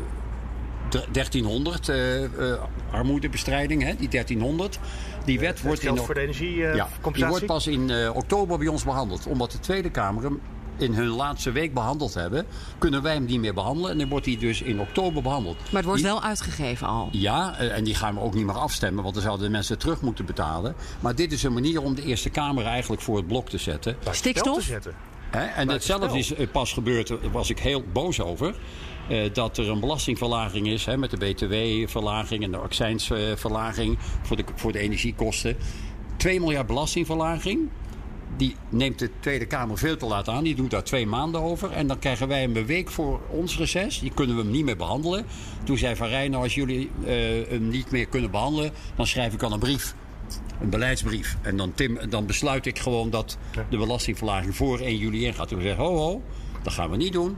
[0.88, 2.30] 1300 eh, eh,
[2.90, 4.78] armoedebestrijding, hè, die 1300.
[5.24, 8.84] Die wet wordt in voor de ja, die wordt pas in eh, oktober bij ons
[8.84, 9.26] behandeld.
[9.26, 10.40] Omdat de Tweede Kamer hem
[10.78, 12.46] in hun laatste week behandeld hebben,
[12.78, 13.90] kunnen wij hem niet meer behandelen.
[13.90, 15.56] En dan wordt hij dus in oktober behandeld.
[15.56, 17.08] Maar het wordt Die- wel uitgegeven al.
[17.12, 19.78] Ja, eh, en die gaan we ook niet meer afstemmen, want dan zouden de mensen
[19.78, 20.74] terug moeten betalen.
[21.00, 23.96] Maar dit is een manier om de Eerste Kamer eigenlijk voor het blok te zetten.
[24.10, 24.58] Stikstof?
[24.58, 24.94] te zetten.
[25.30, 25.44] Hè?
[25.44, 28.54] En hetzelfde is eh, pas gebeurd, daar was ik heel boos over.
[29.08, 34.44] Eh, dat er een belastingverlaging is hè, met de BTW-verlaging en de accijnsverlaging voor de,
[34.54, 35.56] voor de energiekosten.
[36.16, 37.68] 2 miljard belastingverlaging.
[38.36, 40.44] Die neemt de Tweede Kamer veel te laat aan.
[40.44, 41.72] Die doet daar twee maanden over.
[41.72, 43.98] En dan krijgen wij hem een week voor ons reces.
[44.00, 45.26] Die kunnen we hem niet meer behandelen.
[45.64, 47.14] Toen zei Van Rijn, nou als jullie eh,
[47.48, 48.72] hem niet meer kunnen behandelen...
[48.96, 49.94] dan schrijf ik al een brief.
[50.60, 51.36] Een beleidsbrief.
[51.42, 53.38] En dan, Tim, dan besluit ik gewoon dat
[53.70, 55.48] de belastingverlaging voor 1 juli ingaat.
[55.48, 56.22] Toen zei ho ho,
[56.62, 57.36] dat gaan we niet doen.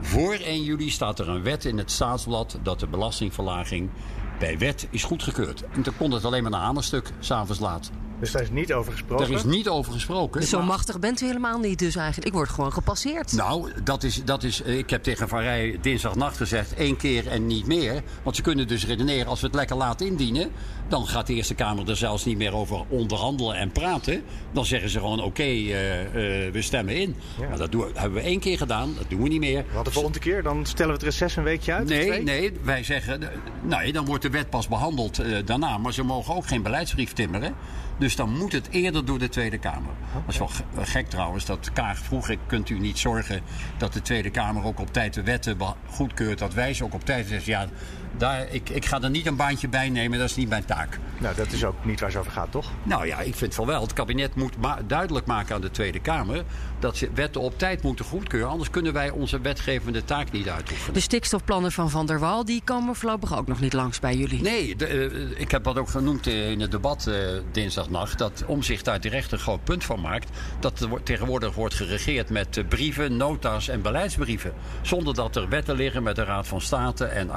[0.00, 2.58] Voor 1 juli staat er een wet in het staatsblad...
[2.62, 3.90] dat de belastingverlaging
[4.38, 5.64] bij wet is goedgekeurd.
[5.72, 7.90] En toen kon het alleen maar een hamerstuk, s'avonds laat.
[8.24, 9.26] Dus daar is niet over gesproken.
[9.28, 10.40] Daar is niet over gesproken.
[10.40, 12.26] Dus zo maar- machtig bent u helemaal niet dus eigenlijk.
[12.26, 13.32] Ik word gewoon gepasseerd.
[13.32, 16.74] Nou, dat is, dat is, ik heb tegen Van Rij dinsdagnacht gezegd...
[16.74, 18.02] één keer en niet meer.
[18.22, 20.50] Want ze kunnen dus redeneren, als we het lekker laten indienen...
[20.88, 24.22] dan gaat de Eerste Kamer er zelfs niet meer over onderhandelen en praten.
[24.52, 26.00] Dan zeggen ze gewoon, oké, eh,
[26.46, 27.16] eh, we stemmen in.
[27.48, 29.64] Maar dat doen, we- hebben we één keer gedaan, dat doen we niet meer.
[29.74, 30.42] Wat de volgende keer?
[30.42, 31.88] Dan stellen we het reces een weekje uit?
[31.88, 33.28] Nee, nee, wij zeggen, eh,
[33.62, 35.78] nee, dan wordt de wet pas behandeld eh, daarna.
[35.78, 37.54] Maar ze mogen ook geen beleidsbrief timmeren.
[37.98, 39.92] Dus dan moet het eerder door de Tweede Kamer.
[40.12, 41.44] Dat is wel eh, gek trouwens.
[41.44, 43.40] Dat Kaag vroeg, ik, kunt u niet zorgen
[43.78, 46.38] dat de Tweede Kamer ook op tijd de wetten goedkeurt.
[46.38, 47.68] Dat wij ze ook op tijd zeggen, ja,
[48.16, 50.18] daar, ik, ik ga er niet een baantje bij nemen.
[50.18, 50.98] Dat is niet mijn taak.
[51.18, 52.70] Nou, dat is ook niet waar het over gaat, toch?
[52.82, 53.82] Nou ja, ik vind van wel.
[53.82, 56.44] Het kabinet moet ma- duidelijk maken aan de Tweede Kamer...
[56.78, 58.48] dat ze wetten op tijd moeten goedkeuren.
[58.48, 60.94] Anders kunnen wij onze wetgevende taak niet uitoefenen.
[60.94, 64.42] De stikstofplannen van Van der Wal die komen voorlopig ook nog niet langs bij jullie.
[64.42, 67.16] Nee, de, eh, ik heb dat ook genoemd eh, in het debat eh,
[67.52, 68.18] dinsdagnacht.
[68.18, 70.30] Dat Omzicht daar terecht een groot punt van maakt.
[70.60, 74.52] Dat er tegenwoordig wordt geregeerd met brieven, nota's en beleidsbrieven.
[74.82, 77.30] Zonder dat er wetten liggen met de Raad van State en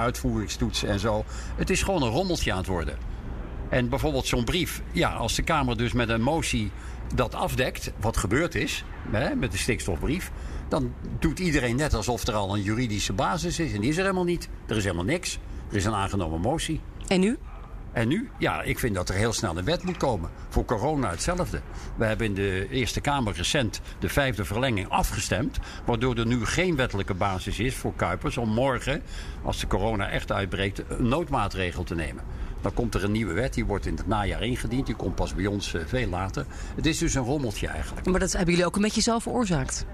[0.84, 1.24] en zo.
[1.56, 2.98] Het is gewoon een rommeltje aan het worden.
[3.70, 4.82] En bijvoorbeeld zo'n brief.
[4.92, 6.72] Ja, als de Kamer dus met een motie
[7.16, 10.32] dat afdekt, wat gebeurd is hè, met de stikstofbrief.
[10.68, 13.74] Dan doet iedereen net alsof er al een juridische basis is.
[13.74, 14.50] En die is er helemaal niet.
[14.68, 15.40] Er is helemaal niks.
[15.70, 16.82] Er is een aangenomen motie.
[17.08, 17.38] En nu?
[17.98, 18.30] En nu?
[18.38, 20.30] Ja, ik vind dat er heel snel een wet moet komen.
[20.50, 21.62] Voor corona hetzelfde.
[21.96, 25.58] We hebben in de Eerste Kamer recent de vijfde verlenging afgestemd.
[25.86, 29.02] Waardoor er nu geen wettelijke basis is voor Kuipers om morgen,
[29.44, 32.24] als de corona echt uitbreekt, een noodmaatregel te nemen.
[32.62, 34.86] Dan komt er een nieuwe wet, die wordt in het najaar ingediend.
[34.86, 36.46] Die komt pas bij ons eh, veel later.
[36.76, 38.08] Het is dus een rommeltje eigenlijk.
[38.08, 39.86] Maar dat hebben jullie ook een beetje zelf veroorzaakt.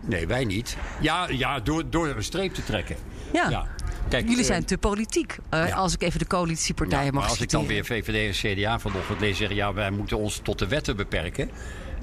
[0.00, 0.76] Nee, wij niet.
[1.00, 2.96] Ja, ja door, door een streep te trekken.
[3.32, 3.66] Ja.
[4.12, 5.36] Kijk, jullie eh, zijn te politiek.
[5.48, 5.74] eh, ja.
[5.74, 8.78] Als ik even de coalitiepartijen Ja, mag maar als ik dan weer VVD en CDA
[8.78, 9.56] vanochtend lees zeggen...
[9.56, 11.50] ja, wij moeten ons tot de wetten beperken.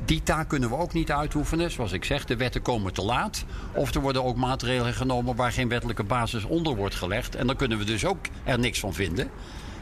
[0.06, 1.72] Die taak kunnen we ook niet uitoefenen.
[1.72, 3.45] Zoals ik zeg, de wetten komen te laat.
[3.74, 7.36] Of er worden ook maatregelen genomen waar geen wettelijke basis onder wordt gelegd.
[7.36, 9.30] En dan kunnen we dus ook er niks van vinden.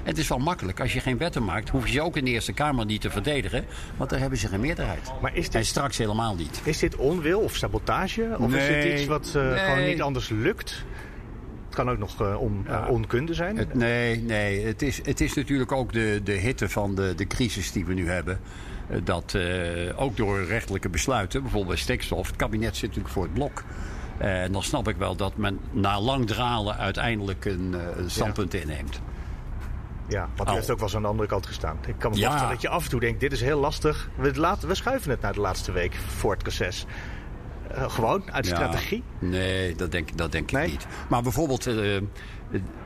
[0.03, 0.79] Het is wel makkelijk.
[0.79, 3.09] Als je geen wetten maakt, hoef je ze ook in de Eerste Kamer niet te
[3.09, 3.65] verdedigen.
[3.97, 5.11] Want daar hebben ze geen meerderheid.
[5.21, 6.61] Maar is dit, En straks helemaal niet.
[6.63, 8.35] is dit onwil of sabotage?
[8.39, 9.57] Of is dit iets wat eh, Nee.
[9.59, 10.85] gewoon niet anders lukt?
[11.77, 13.57] Kan ook nog eh, on, eh, onkunde zijn.
[13.57, 14.65] Het, nee, nee.
[14.65, 17.93] Het is, het is natuurlijk ook de, de hitte van de, de crisis die we
[17.93, 18.39] nu hebben.
[18.89, 19.37] Eh, Dat
[19.95, 23.63] ook door rechtelijke besluiten, bijvoorbeeld bij stikstof, het kabinet zit natuurlijk voor het blok.
[24.17, 29.01] En dan snap ik wel dat men na lang dralen uiteindelijk een, een standpunt inneemt.
[30.07, 31.77] Ja, want u heeft ook wel eens aan de andere kant gestaan.
[31.87, 32.23] Ik kan me Ja.
[32.27, 34.09] voorstellen dat je af en toe denkt, dit is heel lastig.
[34.15, 36.85] We, laten, we schuiven het naar de laatste week voor het reces.
[37.71, 38.55] Eh, gewoon, uit Ja.
[38.55, 39.03] strategie.
[39.19, 40.65] Nee, dat denk, dat denk Nee?
[40.65, 40.87] ik niet.
[41.09, 42.01] Maar bijvoorbeeld eh, eh,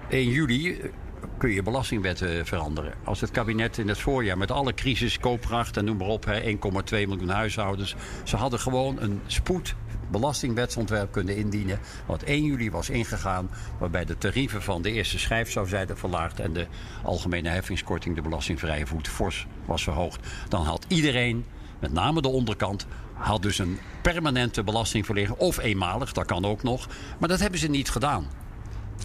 [0.10, 0.89] 1 juli eh,
[1.38, 2.94] kun je belastingwetten veranderen.
[3.04, 6.39] Als het kabinet in het voorjaar met alle crisis, koopkracht en noem maar op, hè,
[6.39, 7.96] 1,2 miljoen huishoudens.
[8.24, 9.76] Ze hadden gewoon een spoed
[10.12, 11.80] belastingwetsontwerp kunnen indienen.
[12.06, 13.50] Wat 1 juli was ingegaan.
[13.80, 16.39] Waarbij de tarieven van de eerste schijf zou zijn verlaagd.
[16.39, 16.67] En de
[17.04, 20.28] algemene heffingskorting, de belastingvrije voet, fors was verhoogd.
[20.50, 21.46] Dan had iedereen,
[21.80, 22.88] met name de onderkant,
[23.22, 25.40] had dus een permanente belastingverlichting.
[25.40, 26.88] Of eenmalig, dat kan ook nog.
[27.20, 28.26] Maar dat hebben ze niet gedaan.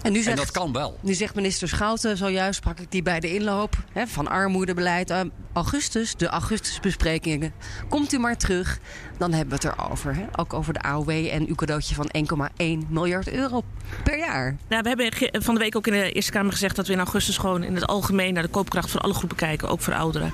[0.03, 0.97] En nu En zegt, dat kan wel.
[1.01, 5.09] nu zegt minister Schouten, zojuist sprak ik die bij de inloop hè, van armoedebeleid.
[5.09, 5.19] eh,
[5.57, 7.53] augustus, de augustusbesprekingen.
[7.89, 8.79] Komt u maar terug,
[9.17, 10.15] dan hebben we het erover.
[10.15, 10.25] Hè?
[10.35, 12.09] Ook over de AOW en uw cadeautje van
[12.83, 13.63] 1,1 miljard euro
[14.03, 14.55] per jaar.
[14.67, 16.99] Nou, we hebben van de week ook in de Eerste Kamer gezegd dat we in
[16.99, 20.31] augustus gewoon in het algemeen naar de koopkracht van alle groepen kijken, ook voor ouderen.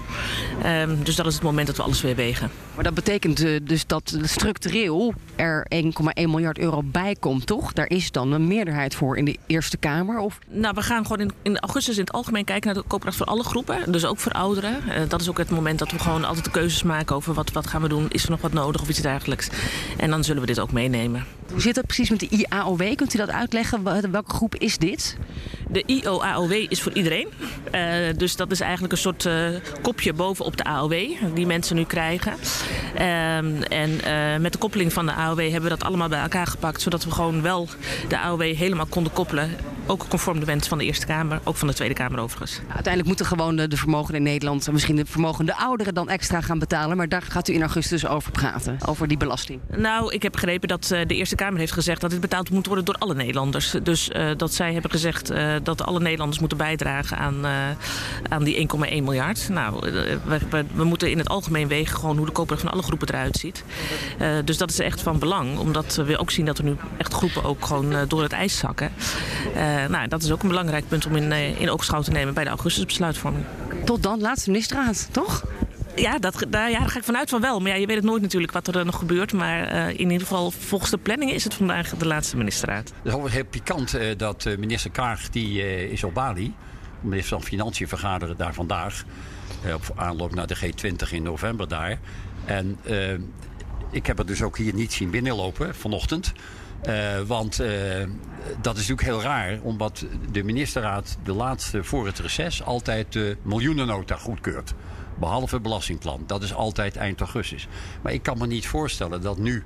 [0.64, 2.52] Ehm, dus dat is het moment dat we alles weer wegen.
[2.76, 7.74] Maar dat betekent eh, dus dat structureel er 1,1 miljard euro bij komt, toch?
[7.74, 10.20] Daar is dan een meerderheid voor in de Eerste Kamer.
[10.20, 13.18] Of Nou, we gaan gewoon in, in augustus in het algemeen kijken naar de koopkracht
[13.18, 13.92] van alle groepen.
[13.92, 14.90] Dus ook voor ouderen.
[14.90, 17.52] Eh, dat is ook het moment dat we gewoon altijd de keuzes maken over wat,
[17.52, 18.06] wat gaan we doen.
[18.10, 19.50] Is er nog wat nodig of iets dergelijks.
[19.98, 21.26] En dan zullen we dit ook meenemen.
[21.52, 22.96] hoe zit het precies met de IAOW?
[22.96, 23.84] Kunt u dat uitleggen?
[23.84, 25.18] Wel- Welke groep is dit?
[25.70, 27.28] De IOAOW is voor iedereen.
[27.72, 27.84] Eh,
[28.18, 29.48] dus dat is eigenlijk een soort eh,
[29.82, 30.94] kopje bovenop de AOW
[31.34, 32.34] die mensen nu krijgen.
[32.96, 36.48] Ehm, en eh, met de koppeling van de AOW hebben we dat allemaal bij elkaar
[36.48, 36.82] gepakt.
[36.82, 37.68] Zodat we gewoon wel
[38.08, 39.50] de AOW helemaal konden koppelen.
[39.86, 41.40] Ook conform de wens van de Eerste Kamer.
[41.44, 42.60] Ook van de Tweede Kamer overigens.
[42.60, 46.60] Uiteindelijk moeten gewoon de, de vermogenden in Nederland, misschien de vermogende ouderen, dan extra gaan
[46.60, 46.98] betalen.
[46.98, 49.60] Maar daar gaat u in augustus over praten, over die belasting.
[49.78, 52.66] Nou, ik heb begrepen dat eh, de Eerste Kamer heeft gezegd dat dit betaald moet
[52.66, 53.76] worden door alle Nederlanders.
[53.84, 57.46] Dus eh, dat zij hebben gezegd eh, dat alle Nederlanders moeten bijdragen aan,
[58.30, 59.50] aan die 1,1 miljard.
[59.50, 59.92] Nou,
[60.76, 63.64] we, moeten in het algemeen wegen gewoon hoe de koopkracht van alle groepen eruit ziet.
[64.46, 67.44] Dus dat is echt van belang, omdat we ook zien dat er nu echt groepen
[67.44, 68.92] ook gewoon door het ijs zakken.
[69.90, 72.50] Nou, dat is ook een belangrijk punt om in, in oogschouw te nemen bij de
[72.50, 73.46] augustusbesluitvorming.
[73.86, 75.44] Tot dan, laatste ministerraad, toch?
[75.96, 77.60] Ja, dat, daar, ja, daar ga ik vanuit van wel.
[77.60, 79.34] Maar ja, je weet het nooit natuurlijk wat er eh, nog gebeurt.
[79.34, 82.94] Maar eh, in ieder geval, volgens de planning is het vandaag de laatste ministerraad.
[83.04, 86.54] Het is heel pikant eh, dat eh, minister Kaag, die eh, is op Bali.
[87.02, 89.04] De minister van Financiën vergaderen daar vandaag.
[89.66, 92.00] eh, op aanloop naar de G20 in november daar.
[92.46, 92.78] En
[93.92, 96.34] ik heb het dus ook hier niet zien binnenlopen vanochtend.
[96.84, 97.70] Eh, want eh,
[98.62, 103.38] dat is natuurlijk heel raar, omdat de ministerraad de laatste voor het reces altijd de
[103.42, 104.74] miljoenennota goedkeurt.
[105.20, 106.24] Behalve het belastingplan.
[106.28, 107.68] Dat is altijd eind augustus.
[108.02, 109.64] Maar ik kan me niet voorstellen dat nu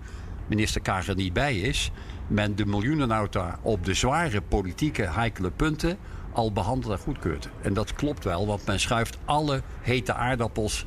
[0.47, 1.91] minister Kaag er niet bij is.
[2.27, 5.97] Men de miljoenennota op de zware politieke heikele punten
[6.31, 7.49] al behandeld en goedkeurt.
[7.61, 10.85] En dat klopt wel, want men schuift alle hete aardappels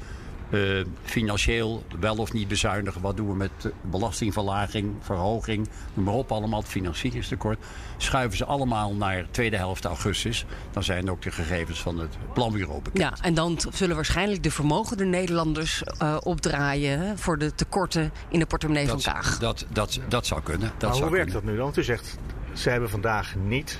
[0.50, 0.60] eh,
[1.02, 3.00] financieel wel of niet bezuinigen.
[3.00, 3.50] Wat doen we met
[3.82, 7.58] belastingverlaging, verhoging, noem maar op allemaal, het financieringstekort.
[7.96, 10.44] Schuiven ze allemaal naar tweede helft augustus.
[10.70, 12.98] Dan zijn ook de gegevens van het planbureau bekend.
[13.02, 18.38] Ja, en dan zullen waarschijnlijk de vermogende Nederlanders eh, opdraaien hè, voor de tekorten in
[18.38, 19.38] de portemonnee Dat, van Kaag.
[19.38, 20.72] dat, dat, dat zou kunnen.
[20.78, 21.42] Dat maar zou hoe werkt kunnen.
[21.42, 21.64] dat nu dan?
[21.64, 22.18] Want u zegt,
[22.52, 23.78] ze hebben vandaag niet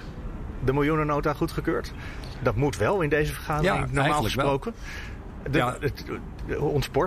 [0.65, 1.93] de miljoenennota goedgekeurd.
[2.43, 4.73] Dat moet wel in deze vergadering, Ja, normaal eigenlijk wel.
[5.51, 5.77] De, Ja.
[5.81, 6.05] het,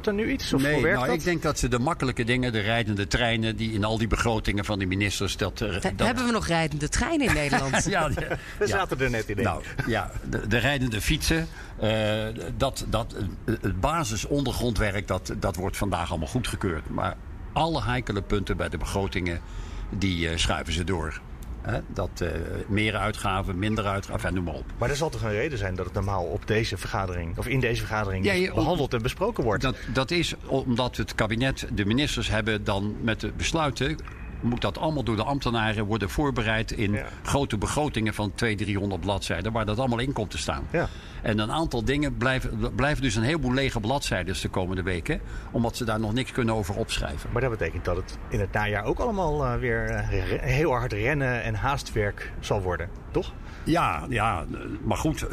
[0.07, 0.53] er nu iets?
[0.53, 1.15] Of nee, nou, dat?
[1.15, 4.65] ik denk dat ze de makkelijke dingen, de rijdende treinen, die in al die begrotingen
[4.65, 5.37] van die ministers.
[5.37, 7.83] Dat, He- dat, Hebben we nog rijdende treinen in Nederland?
[7.89, 8.67] ja, de- We ja.
[8.67, 9.43] zaten er net in.
[9.43, 11.47] Nou ja, de, de rijdende fietsen,
[11.79, 12.23] eh,
[12.57, 13.13] dat, dat,
[13.45, 16.89] eh, het basisondergrondwerk, dat, dat wordt vandaag allemaal goedgekeurd.
[16.89, 17.15] Maar
[17.53, 19.41] alle heikele punten bij de begrotingen,
[19.89, 21.21] die eh, schuiven ze door.
[21.63, 22.27] Hè, dat eh,
[22.67, 24.65] meer uitgaven, minder uitgaven, en noem maar op.
[24.77, 27.59] Maar er zal toch een reden zijn dat het normaal op deze vergadering, of in
[27.59, 29.63] deze vergadering, Ja, je- behandeld en besproken wordt?
[29.63, 33.97] Dat, dat is omdat het kabinet, de ministers hebben dan met de besluiten
[34.41, 37.05] moet dat allemaal door de ambtenaren worden voorbereid in Ja.
[37.23, 40.67] grote begrotingen van 200, 300 bladzijden, waar dat allemaal in komt te staan.
[40.71, 40.89] Ja.
[41.23, 45.77] En een aantal dingen blijven, blijven dus een heleboel lege bladzijden de komende weken, omdat
[45.77, 47.29] ze daar nog niks kunnen over opschrijven.
[47.33, 50.07] Maar dat betekent dat het in het najaar ook allemaal eh, weer eh,
[50.41, 53.31] heel hard rennen en haastwerk zal worden, toch?
[53.65, 54.45] Ja, ja,
[54.83, 55.29] maar goed, eh,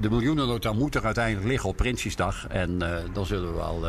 [0.00, 2.46] de miljoenennota moet er uiteindelijk liggen op Prinsjesdag.
[2.48, 2.78] En
[3.12, 3.84] dan zullen we wel,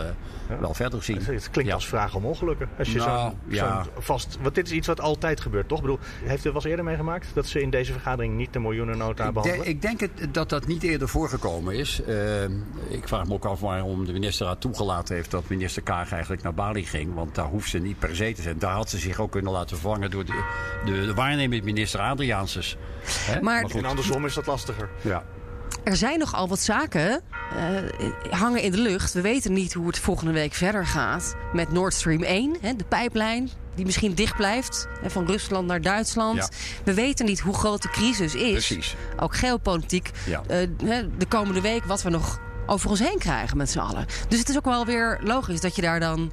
[0.59, 1.17] wel verder zien.
[1.17, 1.73] Het, klinkt Ja.
[1.75, 2.69] als vraag om ongelukken.
[2.77, 3.85] Als je Nou, zo'n ja.
[3.97, 4.37] vast.
[4.41, 5.77] Want dit is iets wat altijd gebeurt, toch?
[5.77, 8.59] Ik bedoel, heeft u wel eens eerder meegemaakt dat ze in deze vergadering niet de
[8.59, 9.65] miljoenennota Ik, behandelen?
[9.65, 11.37] denk- ik denk het, dat dat niet eerder voorgekomen
[11.69, 12.01] is.
[12.01, 12.43] Eh,
[12.87, 16.53] ik vraag me ook af waarom de ministerraad toegelaten heeft dat minister Kaag eigenlijk naar
[16.53, 17.13] Bali ging.
[17.13, 18.59] Want daar hoeft ze niet per se te zijn.
[18.59, 20.43] Daar had ze zich ook kunnen laten vervangen door de,
[20.85, 22.77] de, de waarnemend minister Adriaanses.
[23.03, 23.41] Hè?
[23.41, 24.89] Maar- en andersom is dat lastiger.
[25.01, 25.23] Ja.
[25.83, 27.21] Er zijn nogal wat zaken
[27.55, 29.13] eh, hangen in de lucht.
[29.13, 32.83] We weten niet hoe het volgende week verder gaat met Nord Stream 1, hè, de
[32.83, 33.49] pijplijn.
[33.79, 36.37] Die misschien dicht blijft van Rusland naar Duitsland.
[36.37, 36.49] Ja.
[36.83, 38.51] We weten niet hoe groot de crisis is.
[38.51, 38.95] Precies.
[39.19, 40.11] Ook geopolitiek.
[40.25, 40.41] Ja.
[40.47, 40.67] eh,
[41.17, 44.05] de komende week wat we nog over ons heen krijgen met z'n allen.
[44.27, 46.31] Dus het is ook wel weer logisch dat je daar dan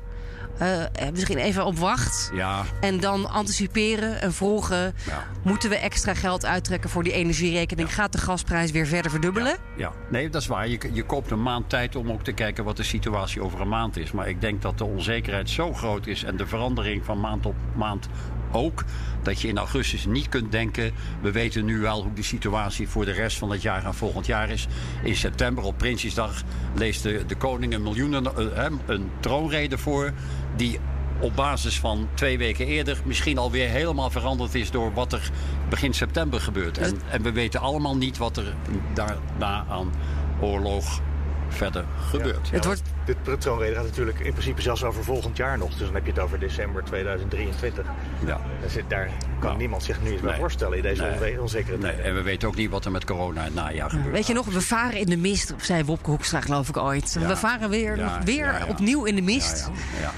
[0.58, 2.30] eh, misschien even op wacht.
[2.34, 4.94] Ja, En dan anticiperen en volgen.
[5.06, 5.24] Ja.
[5.42, 7.94] Moeten we extra geld uittrekken voor die energierekening?
[7.94, 9.56] Gaat de gasprijs weer verder verdubbelen?
[9.76, 10.68] ja, nee, dat is waar.
[10.68, 13.68] Je, je koopt een maand tijd om ook te kijken wat de situatie over een
[13.68, 14.12] maand is.
[14.12, 17.54] Maar ik denk dat de onzekerheid zo groot is en de verandering van maand op
[17.74, 18.08] maand
[18.52, 18.84] ook.
[19.22, 20.92] Dat je in augustus niet kunt denken.
[21.22, 24.26] We weten nu wel hoe de situatie voor de rest van het jaar en volgend
[24.26, 24.66] jaar is.
[25.02, 26.42] In september op Prinsjesdag
[26.74, 30.12] leest de, de koning een, miljoenen, eh, een troonrede voor.
[30.56, 30.78] Die
[31.20, 35.30] op basis van twee weken eerder misschien alweer helemaal veranderd is door wat er
[35.68, 36.78] begin september gebeurt.
[36.78, 38.54] En, en we weten allemaal niet wat er
[38.94, 39.92] daarna aan
[40.40, 41.00] oorlog
[41.48, 42.50] verder gebeurt.
[42.50, 45.70] Het wordt, Dit troonrede gaat natuurlijk in principe zelfs over volgend jaar nog.
[45.70, 47.84] Dus dan heb je het over december 2023.
[48.26, 48.40] Ja.
[48.60, 49.06] Daar, zit, daar
[49.38, 50.40] kan Nou, niemand zich nu iets bij nee.
[50.40, 51.40] voorstellen in deze Nee.
[51.40, 52.04] onzekere Nee, tijd.
[52.04, 54.10] en we weten ook niet wat er met corona in het najaar gebeurt.
[54.14, 57.16] weet je nog, we varen in de mist, zei Wopke Hoekstra geloof ik ooit.
[57.20, 57.26] Ja.
[57.26, 58.66] We varen weer, Ja, weer ja, ja.
[58.66, 59.70] opnieuw in de Ja, mist.
[59.96, 60.10] ja, ja.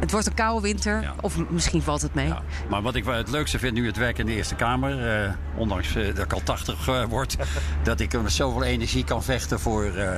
[0.00, 1.14] Het wordt een koude winter, Ja.
[1.20, 2.26] of misschien valt het mee.
[2.26, 2.42] Ja.
[2.68, 5.30] Maar wat ik wel het leukste vind nu het werk in de Eerste Kamer, eh,
[5.56, 7.36] ondanks eh, dat ik al 80 eh, word,
[7.82, 10.10] dat ik met zoveel energie kan vechten voor, eh,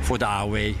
[0.00, 0.56] voor de AOW.
[0.56, 0.76] Ik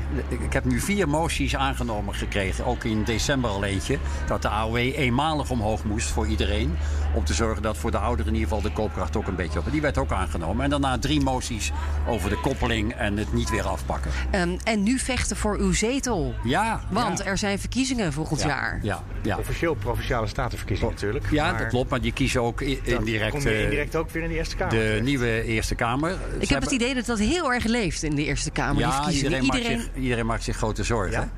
[0.50, 4.76] ik heb nu vier moties aangenomen gekregen, ook in december al eentje, dat de AOW
[4.76, 6.76] eenmalig omhoog moest voor iedereen.
[7.14, 9.58] Om te zorgen dat voor de ouderen in ieder geval de koopkracht ook een beetje
[9.58, 9.70] op.
[9.70, 10.64] Die werd ook aangenomen.
[10.64, 11.72] En daarna drie moties
[12.08, 14.10] over de koppeling en het niet weer afpakken.
[14.30, 16.34] Ehm, en nu vechten voor uw zetel.
[16.44, 17.24] Ja, Want ja.
[17.24, 18.80] er zijn verkiezingen volgend ja, jaar.
[18.82, 19.38] Ja, ja.
[19.38, 21.26] Officieel provinciale statenverkiezingen natuurlijk.
[21.30, 24.22] Ja, maar dat klopt, maar die kiezen ook indirect, kom je eh, indirect ook weer
[24.22, 24.74] in de Eerste Kamer.
[24.74, 25.02] de terecht.
[25.02, 26.16] nieuwe Eerste Kamer.
[26.38, 28.74] Ik heb het idee dat dat heel erg leeft in de Eerste Kamer.
[28.74, 29.09] die Ja, verkiezingen.
[29.12, 31.30] Iedereen, Maakt zich, iedereen maakt zich grote zorgen.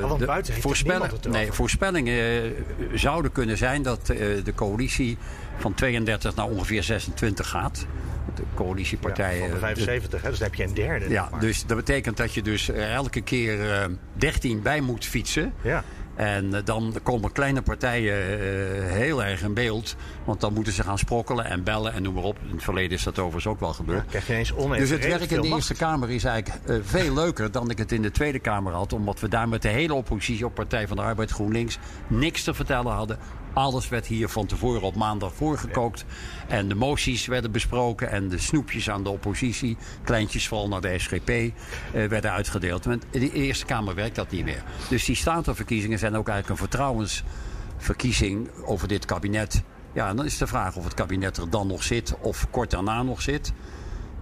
[0.00, 2.50] Want de buiten heeft nee, voorspellingen eh,
[2.94, 5.18] zouden kunnen zijn dat de coalitie
[5.58, 7.86] van 32 naar ongeveer 26 gaat.
[8.34, 9.42] De coalitiepartijen.
[9.42, 11.08] Ja, van de eh, 75, hè, dus dan heb je een derde.
[11.08, 15.52] ja, dus dat betekent dat je dus elke keer eh 13 bij moet fietsen.
[15.62, 15.84] Ja.
[16.20, 19.96] En eh, dan komen kleine partijen eh, heel erg in beeld.
[20.24, 22.38] Want dan moeten ze gaan sprokkelen en bellen en noem maar op.
[22.48, 24.06] In het verleden is dat overigens ook wel gebeurd.
[24.06, 24.32] Krijg je
[24.78, 25.48] Dus het werk in de.
[25.48, 28.92] Eerste Kamer is eigenlijk eh, veel leuker dan ik het in de Tweede Kamer had.
[28.92, 32.54] Omdat we daar met de hele oppositie op Partij van de Arbeid GroenLinks niks te
[32.54, 33.18] vertellen hadden.
[33.52, 36.04] Alles werd hier van tevoren op maandag voorgekookt.
[36.48, 38.10] En de moties werden besproken.
[38.10, 41.52] En de snoepjes aan de oppositie, kleintjes vooral naar de SGP, eh,
[41.92, 42.84] werden uitgedeeld.
[42.84, 44.62] Want in de Eerste Kamer werkt dat niet meer.
[44.88, 49.62] Dus die statenverkiezingen zijn ook eigenlijk een vertrouwensverkiezing over dit kabinet.
[49.92, 52.70] Ja, en dan is de vraag of het kabinet er dan nog zit of kort
[52.70, 53.52] daarna nog zit.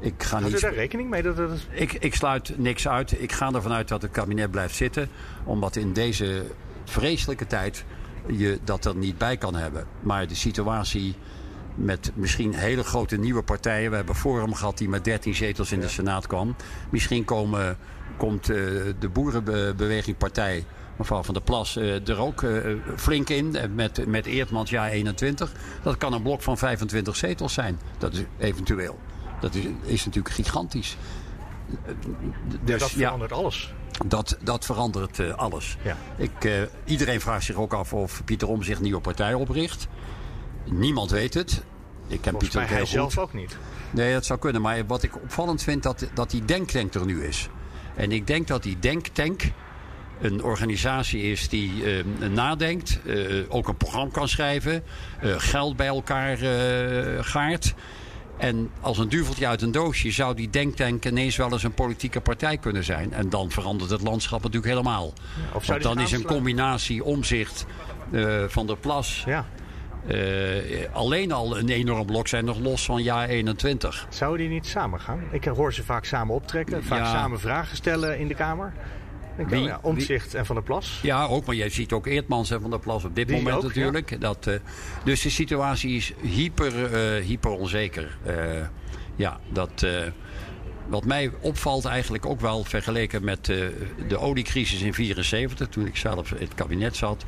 [0.01, 1.23] Ik ga Houdt u niet daar rekening mee?
[1.23, 1.67] Dat het...
[1.71, 3.23] ik, ik sluit niks uit.
[3.23, 5.09] Ik ga ervan uit dat het kabinet blijft zitten.
[5.45, 6.45] Omdat in deze
[6.85, 7.85] vreselijke tijd
[8.31, 9.87] je dat er niet bij kan hebben.
[10.01, 11.15] Maar de situatie
[11.79, 13.91] met misschien hele grote nieuwe partijen.
[13.91, 16.57] We hebben Forum gehad die met 13 zetels in de Senaat kwam.
[16.91, 17.77] Misschien komen,
[18.17, 18.57] komt eh,
[18.99, 20.65] de Boerenbeweging Partij,
[20.97, 23.57] mevrouw Van der Plas, eh, er ook eh, flink in.
[23.75, 25.53] Met, met Eertmans jaar 21.
[25.83, 27.79] Dat kan een blok van 25 zetels zijn.
[27.99, 28.99] Dat is eventueel.
[29.41, 30.97] Dat is, is natuurlijk gigantisch.
[32.65, 33.73] Dus dat ja, verandert alles.
[34.07, 35.77] dat, dat verandert eh, alles.
[35.83, 35.97] Ja.
[36.17, 36.53] Ik, eh,
[36.85, 39.89] iedereen vraagt zich ook af of Pieter Om zich een nieuwe partij opricht.
[40.65, 41.63] Niemand weet het.
[42.07, 43.57] Ik ken Volgens Pieter ook hij zelf ook niet.
[43.91, 44.63] Nee, dat zou kunnen.
[44.63, 47.49] Maar wat ik opvallend vind, dat, dat die denktank er nu is.
[47.95, 49.43] En ik denk dat die denktank
[50.21, 53.01] een organisatie is die eh, nadenkt,
[53.49, 54.83] ook een programma kan schrijven,
[55.21, 56.37] geld bij elkaar
[57.25, 57.75] gaart.
[58.39, 62.21] En als een duveltje uit een doosje zou die denktank ineens wel eens een politieke
[62.21, 63.13] partij kunnen zijn.
[63.13, 65.13] En dan verandert het landschap natuurlijk helemaal.
[65.55, 67.67] Of zou Want dan is een combinatie omzicht
[68.13, 69.45] eh, van der Plas Ja.
[70.07, 70.17] eh,
[70.93, 74.07] alleen al een enorm blok zijn nog los van jaar 21.
[74.09, 75.21] Zouden die niet samen gaan?
[75.31, 77.11] Ik hoor ze vaak samen optrekken, vaak Ja.
[77.11, 78.73] samen vragen stellen in de Kamer.
[79.39, 80.99] Ik Wie- ja, Omtzigt en Van der Plas.
[81.03, 83.57] Ja, ook, maar je ziet ook Eertmans en Van der Plas op dit Die moment
[83.57, 84.21] ook, natuurlijk.
[84.21, 84.55] Dat, eh,
[85.05, 88.19] dus de situatie is hyper, eh, hyper onzeker.
[88.25, 88.35] Eh,
[89.17, 89.87] ja, dat,
[90.89, 93.45] wat mij opvalt eigenlijk ook wel vergeleken met
[94.09, 97.25] de oliecrisis in 74, toen ik zelf in het kabinet zat,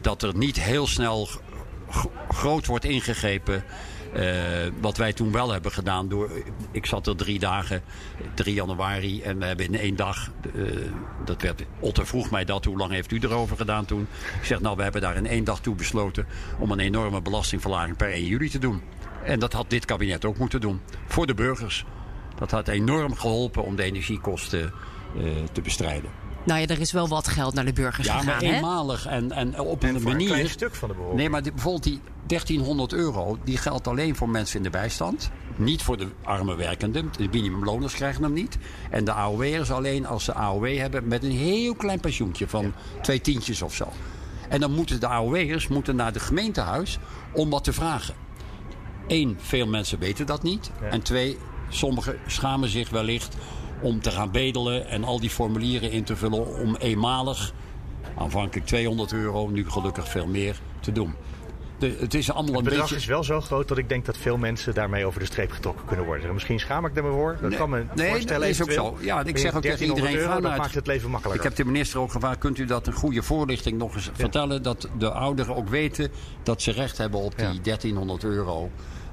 [0.00, 1.28] dat er niet heel snel
[2.28, 3.64] groot wordt ingegrepen.
[4.12, 4.26] Eh,
[4.80, 6.08] wat wij toen wel hebben gedaan.
[6.08, 6.30] Door,
[6.70, 7.82] ik zat er drie dagen,
[8.34, 9.22] 3 januari.
[9.22, 10.30] En we hebben in één dag.
[10.54, 10.62] eh,
[11.24, 12.64] dat werd, Otter vroeg mij dat.
[12.64, 14.06] Hoe lang heeft u erover gedaan toen?
[14.40, 16.26] Ik zeg nou, we hebben daar in één dag toe besloten.
[16.58, 18.82] om een enorme belastingverlaging per 1 juli te doen.
[19.24, 20.80] En dat had dit kabinet ook moeten doen.
[21.06, 21.84] Voor de burgers.
[22.38, 24.72] Dat had enorm geholpen om de energiekosten
[25.16, 26.10] eh, te bestrijden.
[26.48, 28.54] Nou ja, er is wel wat geld naar de burgers Ja, maar gegaan, hè?
[28.54, 30.28] eenmalig en, en op En een voor een manier.
[30.32, 31.20] klein stuk van de bevolking.
[31.20, 35.30] Nee, maar die- bijvoorbeeld die 1300 euro, die geldt alleen voor mensen in de bijstand.
[35.56, 37.12] Niet voor de arme werkenden.
[37.16, 38.58] De minimumloners krijgen hem niet.
[38.90, 43.20] En de AOW'ers alleen als ze AOW hebben met een heel klein pensioentje van twee
[43.20, 43.88] tientjes of zo.
[44.48, 46.98] En dan moeten de AOW'ers moeten naar de gemeentehuis
[47.32, 48.14] om wat te vragen.
[49.06, 50.70] Eén, veel mensen weten dat niet.
[50.80, 50.86] Ja.
[50.86, 53.36] En twee, sommigen schamen zich wellicht
[53.80, 57.52] om te gaan bedelen en al die formulieren in te vullen om eenmalig,
[58.16, 61.14] aanvankelijk 200 euro, nu gelukkig veel meer, te doen.
[61.78, 62.96] De, het is allemaal Het een bedrag beetje.
[62.96, 65.86] is wel zo groot dat ik denk dat veel mensen daarmee over de streep getrokken
[65.86, 66.32] kunnen worden.
[66.32, 67.38] Misschien schaam ik er me voor.
[67.40, 68.40] Dat kan me nee, voorstellen.
[68.40, 68.96] dat is ook zo.
[69.00, 71.44] Ja, ik zeg ook tegen 1300 iedereen, euro, dat naar maakt het leven makkelijker.
[71.44, 74.62] Ik heb de minister ook gevraagd, kunt u dat een goede voorlichting nog eens vertellen?
[74.62, 76.10] Dat de ouderen ook weten
[76.42, 77.60] dat ze recht hebben op die Ja.
[77.62, 78.70] 1300 euro.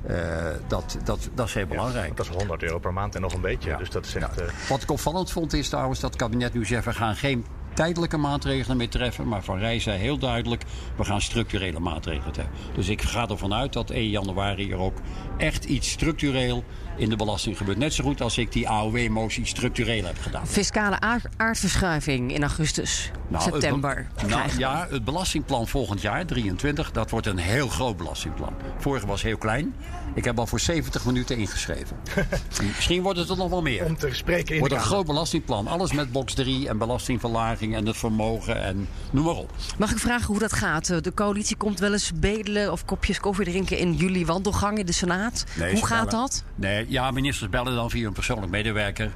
[0.08, 2.18] Eh, dat, dat, dat is heel belangrijk.
[2.18, 3.70] Dat is 100 euro per maand en nog een beetje.
[3.70, 3.78] Ja.
[3.78, 4.36] Dus dat is echt...
[4.36, 4.42] Ja.
[4.42, 6.86] eh, Wat ik opvallend vond is trouwens dat het kabinet nu zegt...
[6.86, 9.28] we gaan geen tijdelijke maatregelen meer treffen.
[9.28, 10.64] Maar Van Rij zei heel duidelijk...
[10.96, 12.56] we gaan structurele maatregelen treffen.
[12.74, 14.98] Dus ik ga ervan uit dat 1 januari er ook
[15.38, 16.64] echt iets structureel...
[16.98, 17.78] in de belasting gebeurt.
[17.78, 20.48] Net zo goed als ik die AOW-motie structureel heb gedaan.
[20.48, 24.08] Fiscale aard- aardverschuiving in augustus, Nou, het september.
[24.22, 28.54] be- nou, ja, het belastingplan volgend jaar, 23, dat wordt een heel groot belastingplan.
[28.78, 29.76] Vorige was heel klein.
[30.14, 31.98] Ik heb al voor 70 minuten ingeschreven.
[32.76, 33.86] Misschien wordt het er nog wel meer.
[33.86, 35.68] om te spreken in wordt een groot belastingplan.
[35.68, 39.52] Alles met box 3 en belastingverlaging en het vermogen en noem maar op.
[39.78, 41.04] Mag ik vragen hoe dat gaat?
[41.04, 44.92] De coalitie komt wel eens bedelen of kopjes koffie drinken in jullie wandelgang in de
[44.92, 45.44] Senaat.
[45.58, 46.22] Nee, hoe gaat bellen.
[46.22, 46.44] dat?
[46.56, 49.12] Nee, ja, ministers bellen dan via een persoonlijk medewerker.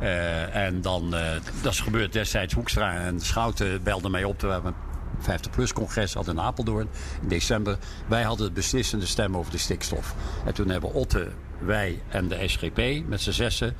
[0.00, 1.30] Eh, en dan, eh,
[1.62, 2.54] dat is gebeurd destijds.
[2.54, 4.38] Hoekstra en Schouten belden mij op.
[4.38, 4.74] terwijl we een
[5.18, 6.88] 50-plus-congres hadden in Apeldoorn
[7.22, 7.78] in december.
[8.06, 10.14] Wij hadden het beslissende stem over de stikstof.
[10.44, 13.76] En toen hebben Otte, wij en de SGP met z'n zessen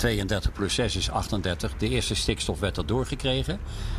[0.00, 1.76] 32 plus 6 is 38.
[1.76, 3.58] De eerste stikstofwet had doorgekregen.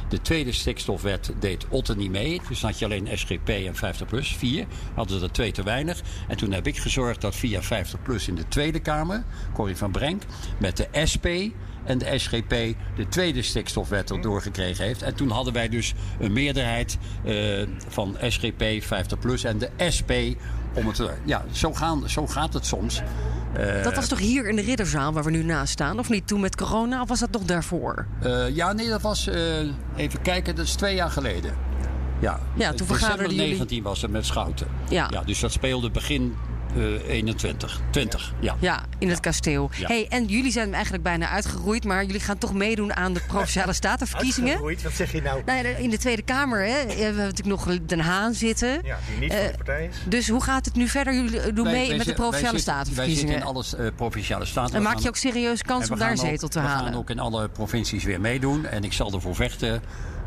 [0.09, 2.41] De tweede stikstofwet deed Otte niet mee.
[2.47, 4.35] Dus had je alleen SGP en 50 plus.
[4.35, 4.65] Vier.
[4.93, 6.01] Hadden er twee te weinig.
[6.27, 9.91] En toen heb ik gezorgd dat via 50 plus in de Tweede Kamer, Corrie van
[9.91, 10.23] Brenk,
[10.57, 11.27] met de SP
[11.83, 12.49] en de SGP
[12.95, 15.01] de tweede stikstofwet er doorgekregen heeft.
[15.01, 20.11] En toen hadden wij dus een meerderheid eh, van SGP, 50 plus en de SP
[20.73, 21.09] om het te.
[21.25, 23.01] Ja, zo, gaan, zo gaat het soms.
[23.53, 25.99] Eh, Dat was toch hier in de Ridderzaal waar we nu naast staan?
[25.99, 27.01] Of niet toen met corona?
[27.01, 28.05] Of was dat nog daarvoor?
[28.21, 29.27] Eh, ja, nee, dat was.
[29.27, 29.59] eh,
[29.95, 31.53] even kijken, dat is twee jaar geleden.
[32.19, 34.67] Ja, Ja, toen vergaderden jullie- 19 was het met Schouten.
[34.89, 35.07] Ja.
[35.11, 36.35] ja dus dat speelde begin
[36.75, 37.81] eh 21.
[37.91, 38.55] 20, ja.
[38.59, 39.69] Ja, in het kasteel.
[39.77, 39.87] Ja.
[39.87, 43.73] Hey, en jullie zijn eigenlijk bijna uitgeroeid, maar jullie gaan toch meedoen aan de provinciale
[43.83, 44.49] statenverkiezingen?
[44.49, 45.41] Uitgeroeid, wat zeg je nou?
[45.45, 48.79] Nou ja, in de Tweede Kamer hè, we hebben natuurlijk nog Den Haan zitten.
[48.83, 49.95] Ja, die niet van Eh, de partij is.
[50.05, 51.13] Dus hoe gaat het nu verder?
[51.13, 53.27] Jullie eh, doen Wij- mee wij met de wij provinciale statenverkiezingen.
[53.31, 54.75] Wij zitten in alle eh, provinciale staten.
[54.75, 56.85] en We maak je ook serieus kans we om daar een zetel te we halen?
[56.91, 58.65] gaan ook in alle provincies weer meedoen.
[58.65, 59.81] En ik zal ervoor vechten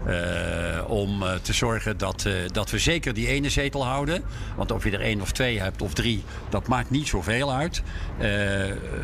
[0.06, 4.22] eh, om eh, te zorgen dat, eh, dat we zeker die ene zetel houden.
[4.56, 7.82] Want of je er één of twee hebt of drie, dat maakt niet zoveel uit.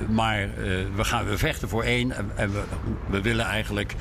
[0.08, 0.48] Maar
[0.94, 2.12] we, gaan, we vechten voor één.
[2.12, 2.62] En, en we,
[3.10, 3.94] we willen eigenlijk,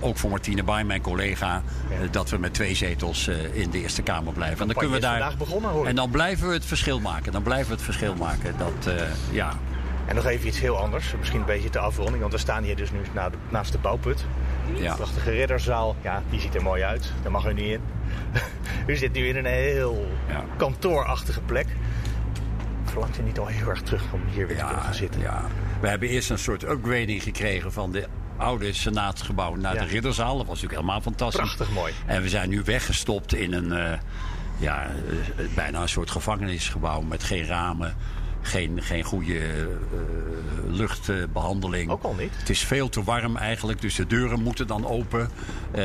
[0.00, 1.62] ook voor Martine Baai, mijn collega...
[2.10, 4.60] dat we met twee zetels in de Eerste Kamer blijven.
[4.60, 5.34] En dan kunnen we daar.
[5.38, 5.86] begonnen.
[5.86, 7.32] En dan blijven we het verschil maken.
[7.32, 8.54] Dan blijven we het verschil maken.
[8.58, 8.94] Dat,
[9.30, 9.56] ja.
[10.06, 11.14] En nog even iets heel anders.
[11.18, 12.20] Misschien een beetje te afronding.
[12.20, 14.24] Want we staan hier dus nu na de- naast de bouwput.
[14.74, 14.90] Ja.
[14.90, 15.96] De prachtige ridderzaal.
[16.02, 17.12] Ja, die ziet er mooi uit.
[17.22, 17.80] Daar mag u niet in.
[18.92, 20.44] u zit nu in een heel Ja.
[20.56, 21.66] kantoorachtige plek.
[22.84, 25.20] Verlangt u niet al heel erg terug om hier weer te gaan zitten?
[25.20, 25.42] Ja.
[25.80, 29.80] We hebben eerst een soort upgrading gekregen van de oude senaatsgebouw naar Ja.
[29.82, 30.36] de ridderzaal.
[30.36, 31.40] Dat was natuurlijk helemaal fantastisch.
[31.54, 31.92] Prachtig mooi.
[32.06, 33.98] En we zijn nu weggestopt in een, eh,
[34.58, 37.94] ja, eh, bijna een soort gevangenisgebouw met geen ramen.
[38.46, 39.44] Geen, geen goede eh,
[40.68, 41.90] luchtbehandeling.
[41.90, 42.30] Ook al niet.
[42.36, 45.30] Het is veel te warm eigenlijk, dus de deuren moeten dan open
[45.70, 45.82] eh,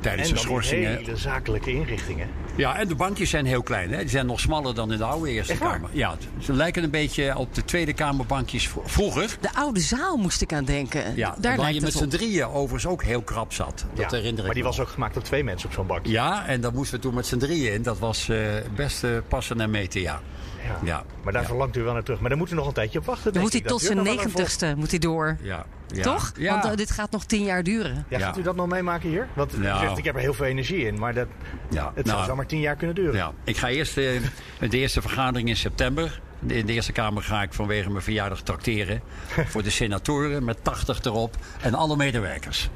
[0.00, 0.96] tijdens en de dan schorsingen.
[0.96, 2.28] hele zakelijke inrichtingen.
[2.56, 3.90] Ja, en de bankjes zijn heel klein.
[3.92, 3.98] Hè?
[3.98, 5.54] Die zijn nog smaller dan in de oude Eerste?
[5.58, 5.90] Kamer.
[5.92, 9.36] Ja, ze lijken een beetje op de Tweede Kamerbankjes vro- vroeger.
[9.40, 11.16] De oude zaal moest ik aan denken.
[11.16, 12.10] Ja, Daar waar je met z'n op.
[12.10, 13.84] drieën overigens ook heel krap zat.
[13.94, 15.86] Dat Ja, herinner ik maar die me was ook gemaakt door twee mensen op zo'n
[15.86, 16.12] bankje.
[16.12, 17.82] Ja, en daar moesten we toen met z'n drieën in.
[17.82, 18.38] Dat was eh,
[18.74, 20.20] best eh, passen en meten, ja.
[20.66, 20.78] Ja.
[20.84, 21.04] Ja.
[21.24, 21.48] Maar daar ja.
[21.48, 22.20] verlangt u wel naar terug.
[22.20, 23.32] Maar daar moet u nog een tijdje op wachten.
[23.32, 25.36] Dan moet hij tot zijn negentigste moet hij door.
[25.42, 25.66] Ja.
[25.88, 26.02] ja.
[26.02, 26.32] Toch?
[26.36, 26.52] Ja.
[26.52, 28.04] Want eh, dit gaat nog tien jaar duren.
[28.08, 28.40] Ja, gaat Ja.
[28.40, 29.28] u dat nog meemaken hier?
[29.34, 30.98] Want u zegt, ik heb er heel veel energie in.
[30.98, 31.26] Maar dat,
[31.70, 33.14] Ja, het nou, zou zomaar tien jaar kunnen duren.
[33.14, 34.20] Ja, ik ga eerst eh,
[34.58, 36.20] de eerste vergadering in september.
[36.46, 39.02] In de Eerste Kamer ga ik vanwege mijn verjaardag tracteren.
[39.50, 42.70] voor de senatoren met 80 erop en alle medewerkers.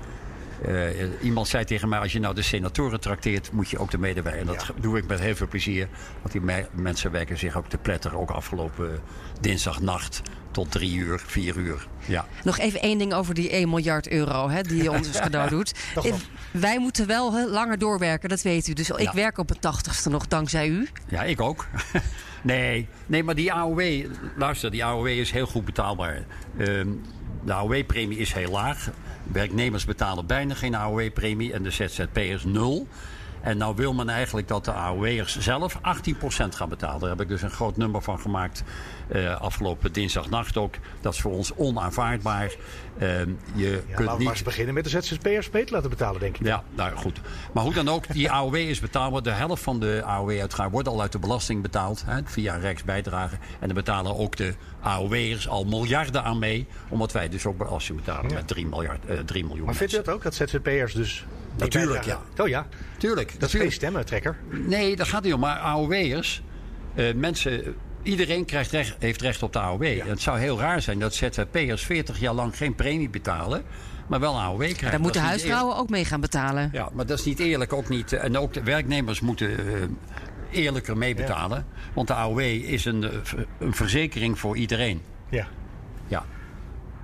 [0.63, 3.99] Eh, iemand zei tegen mij, als je nou de senatoren trakteert, moet je ook de
[3.99, 4.41] medewerkers.
[4.49, 4.81] En dat Ja.
[4.81, 5.89] doe ik met heel veel plezier.
[6.21, 8.17] Want die me- mensen werken zich ook te pletter.
[8.19, 9.01] Ook afgelopen
[9.41, 11.87] dinsdagnacht tot drie uur, vier uur.
[12.07, 12.27] Ja.
[12.45, 15.49] Nog even één ding over die 1 miljard euro hè, die je ons als cadeau
[15.49, 15.75] doet.
[16.51, 18.73] Wij moeten wel hè, langer doorwerken, dat weet u.
[18.73, 19.13] Dus ik Ja.
[19.15, 20.89] werk op het tachtigste nog dankzij u.
[21.09, 21.67] Ja, ik ook.
[22.43, 24.05] nee, nee, maar die AOW,
[24.37, 26.25] luister, die AOW is heel goed betaalbaar.
[26.59, 26.89] Ehm,
[27.45, 28.91] de AOW-premie is heel laag.
[29.33, 32.87] Werknemers betalen bijna geen AOW-premie en de ZZP'ers nul.
[33.45, 35.79] En nou wil men eigenlijk dat de AOW'ers zelf 18%
[36.49, 37.01] gaan betalen.
[37.01, 38.65] Daar heb ik dus een groot nummer van gemaakt
[39.09, 40.75] eh, afgelopen dinsdagnacht ook.
[41.01, 42.55] Dat is voor ons onaanvaardbaar.
[42.99, 44.23] Ehm, je Ja, kunt laten we niet...
[44.23, 46.47] maar eens beginnen met de ZZP'ers mee te laten betalen, denk ik.
[46.47, 47.21] Ja, nou goed.
[47.53, 49.23] Maar hoe dan ook, die AOW is betaalbaar.
[49.23, 52.03] De helft van de AOW-uitgaven wordt al uit de belasting betaald.
[52.07, 53.35] Hè, via Rijksbijdrage.
[53.35, 56.67] En daar betalen ook de AOW'ers al miljarden aan mee.
[56.89, 59.97] Omdat wij dus ook belasting betalen met 3, miljard, eh 3 miljoen Maar vindt u
[59.97, 60.05] mensen.
[60.05, 61.25] dat ook, dat ZZP'ers dus...
[61.59, 62.27] Natuurlijk, bijdragen?
[62.43, 62.67] Oh ja,
[62.99, 63.41] Tuurlijk.
[63.41, 64.37] dat is geen stemmentrekker.
[64.51, 65.41] Nee, dat gaat niet om.
[65.41, 66.43] Maar AOW'ers,
[66.95, 67.75] eh, mensen...
[68.03, 70.01] Iedereen krijgt recht, heeft recht op de AOW.
[70.09, 73.63] Het zou heel raar zijn dat ZZP'ers 40 jaar lang geen premie betalen,
[74.07, 74.83] maar wel AOW krijgen.
[74.83, 76.71] Daar Dat moeten huisvrouwen ook mee gaan betalen.
[76.73, 77.73] Ja, maar dat is niet eerlijk.
[77.73, 79.83] Ook niet, eh, en ook de werknemers moeten eh,
[80.51, 81.67] eerlijker meebetalen.
[81.95, 83.11] Want de AOW is een,
[83.59, 85.03] een verzekering voor iedereen.
[85.29, 85.47] Ja,
[86.09, 86.25] Ja.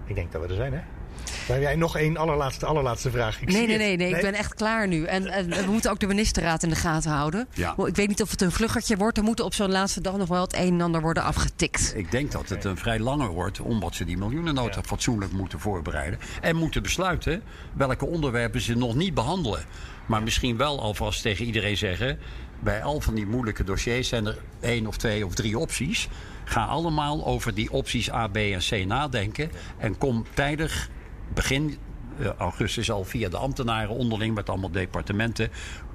[0.06, 0.80] ik denk dat we er zijn, hè?
[1.48, 3.40] Maar heb jij nog één allerlaatste, allerlaatste vraag?
[3.40, 5.04] Ik Nee, zie nee, nee, nee, ik ben echt klaar nu.
[5.04, 7.48] En, en we moeten ook de ministerraad in de gaten houden.
[7.54, 7.74] Ja.
[7.86, 9.18] Ik weet niet of het een vluggertje wordt.
[9.18, 11.92] Er moet op zo'n laatste dag nog wel het een en ander worden afgetikt.
[11.96, 16.18] Ik denk dat het een vrij langer wordt, omdat ze die miljoenennota fatsoenlijk moeten voorbereiden.
[16.40, 19.64] En moeten besluiten welke onderwerpen ze nog niet behandelen.
[20.06, 22.18] Maar misschien wel alvast tegen iedereen zeggen.
[22.60, 26.08] Bij al van die moeilijke dossiers zijn er één of twee of drie opties.
[26.44, 29.50] Ga allemaal over die opties A, B en C nadenken.
[29.78, 30.88] En kom tijdig,
[31.34, 31.76] begin
[32.18, 35.50] eh, augustus al via de ambtenaren onderling met allemaal departementen.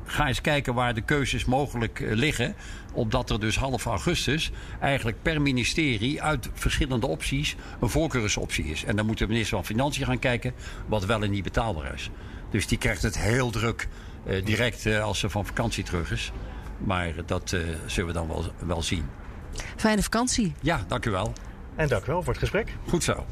[0.05, 2.55] Ga eens kijken waar de keuzes mogelijk eh, liggen.
[2.93, 8.83] Opdat er dus half augustus eigenlijk per ministerie uit verschillende opties een voorkeursoptie is.
[8.83, 10.53] En dan moet de minister van Financiën gaan kijken
[10.87, 12.09] wat wel en niet betaalbaar is.
[12.49, 13.87] Dus die krijgt het heel druk
[14.25, 16.31] eh, direct eh, als ze van vakantie terug is.
[16.77, 19.05] Maar dat eh, zullen we dan wel, wel zien.
[19.75, 20.53] Fijne vakantie.
[20.61, 21.33] Ja, dank u wel.
[21.75, 22.77] En dank u wel voor het gesprek.
[22.87, 23.25] Goed zo.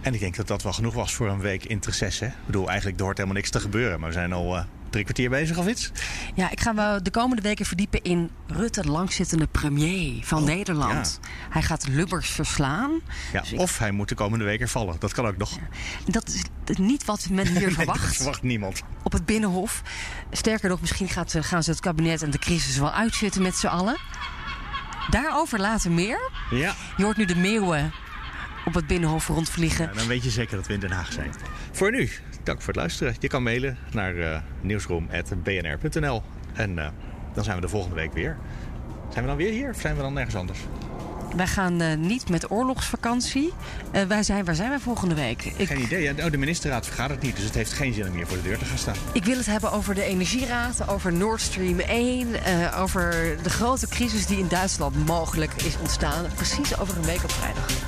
[0.00, 2.24] En ik denk dat dat wel genoeg was voor een week interesse.
[2.24, 4.00] Ik bedoel, eigenlijk er hoort helemaal niks te gebeuren.
[4.00, 5.90] Maar we zijn al eh, drie kwartier bezig of iets.
[6.34, 11.20] Ja, ik ga me de komende weken verdiepen in Rutte, langzittende premier van Nederland.
[11.50, 13.00] Hij gaat Lubbers verslaan.
[13.32, 14.96] Ja, Dus ik- Of hij moet de komende week er vallen.
[14.98, 15.58] Dat kan ook nog.
[16.06, 16.28] Dat
[16.66, 18.82] is niet wat men hier Nee, dat verwacht verwacht niemand.
[19.02, 19.82] op het Binnenhof.
[20.30, 23.56] Sterker nog, misschien gaat, ze- gaan ze het kabinet en de crisis wel uitzitten met
[23.56, 23.96] z'n allen.
[25.10, 26.30] Daarover later meer.
[26.50, 26.74] Ja.
[26.96, 27.92] Je hoort nu de meeuwen
[28.68, 29.84] op het Binnenhof rondvliegen.
[29.84, 31.30] Ja, dan weet je zeker dat we in Den Haag zijn.
[31.72, 32.10] Voor nu,
[32.42, 33.14] dank voor het luisteren.
[33.18, 36.22] Je kan mailen naar uh, nieuwsroom.bnr.nl.
[36.54, 36.88] En uh,
[37.34, 38.36] dan zijn we de volgende week weer.
[39.08, 40.58] Zijn we dan weer hier of zijn we dan nergens anders?
[41.36, 43.52] Wij gaan uh, niet met oorlogsvakantie.
[43.92, 45.44] Uh, wij zijn, waar zijn wij volgende week?
[45.44, 45.66] Ik...
[45.66, 46.02] Geen idee.
[46.02, 48.42] Ja, oh, de ministerraad vergadert niet, dus het heeft geen zin om hier voor de
[48.42, 48.96] deur te gaan staan.
[49.12, 53.88] Ik wil het hebben over de energieraad, over Nord Stream 1, uh, over de grote
[53.88, 56.26] crisis die in Duitsland mogelijk is ontstaan.
[56.34, 57.87] Precies over een week op vrijdag.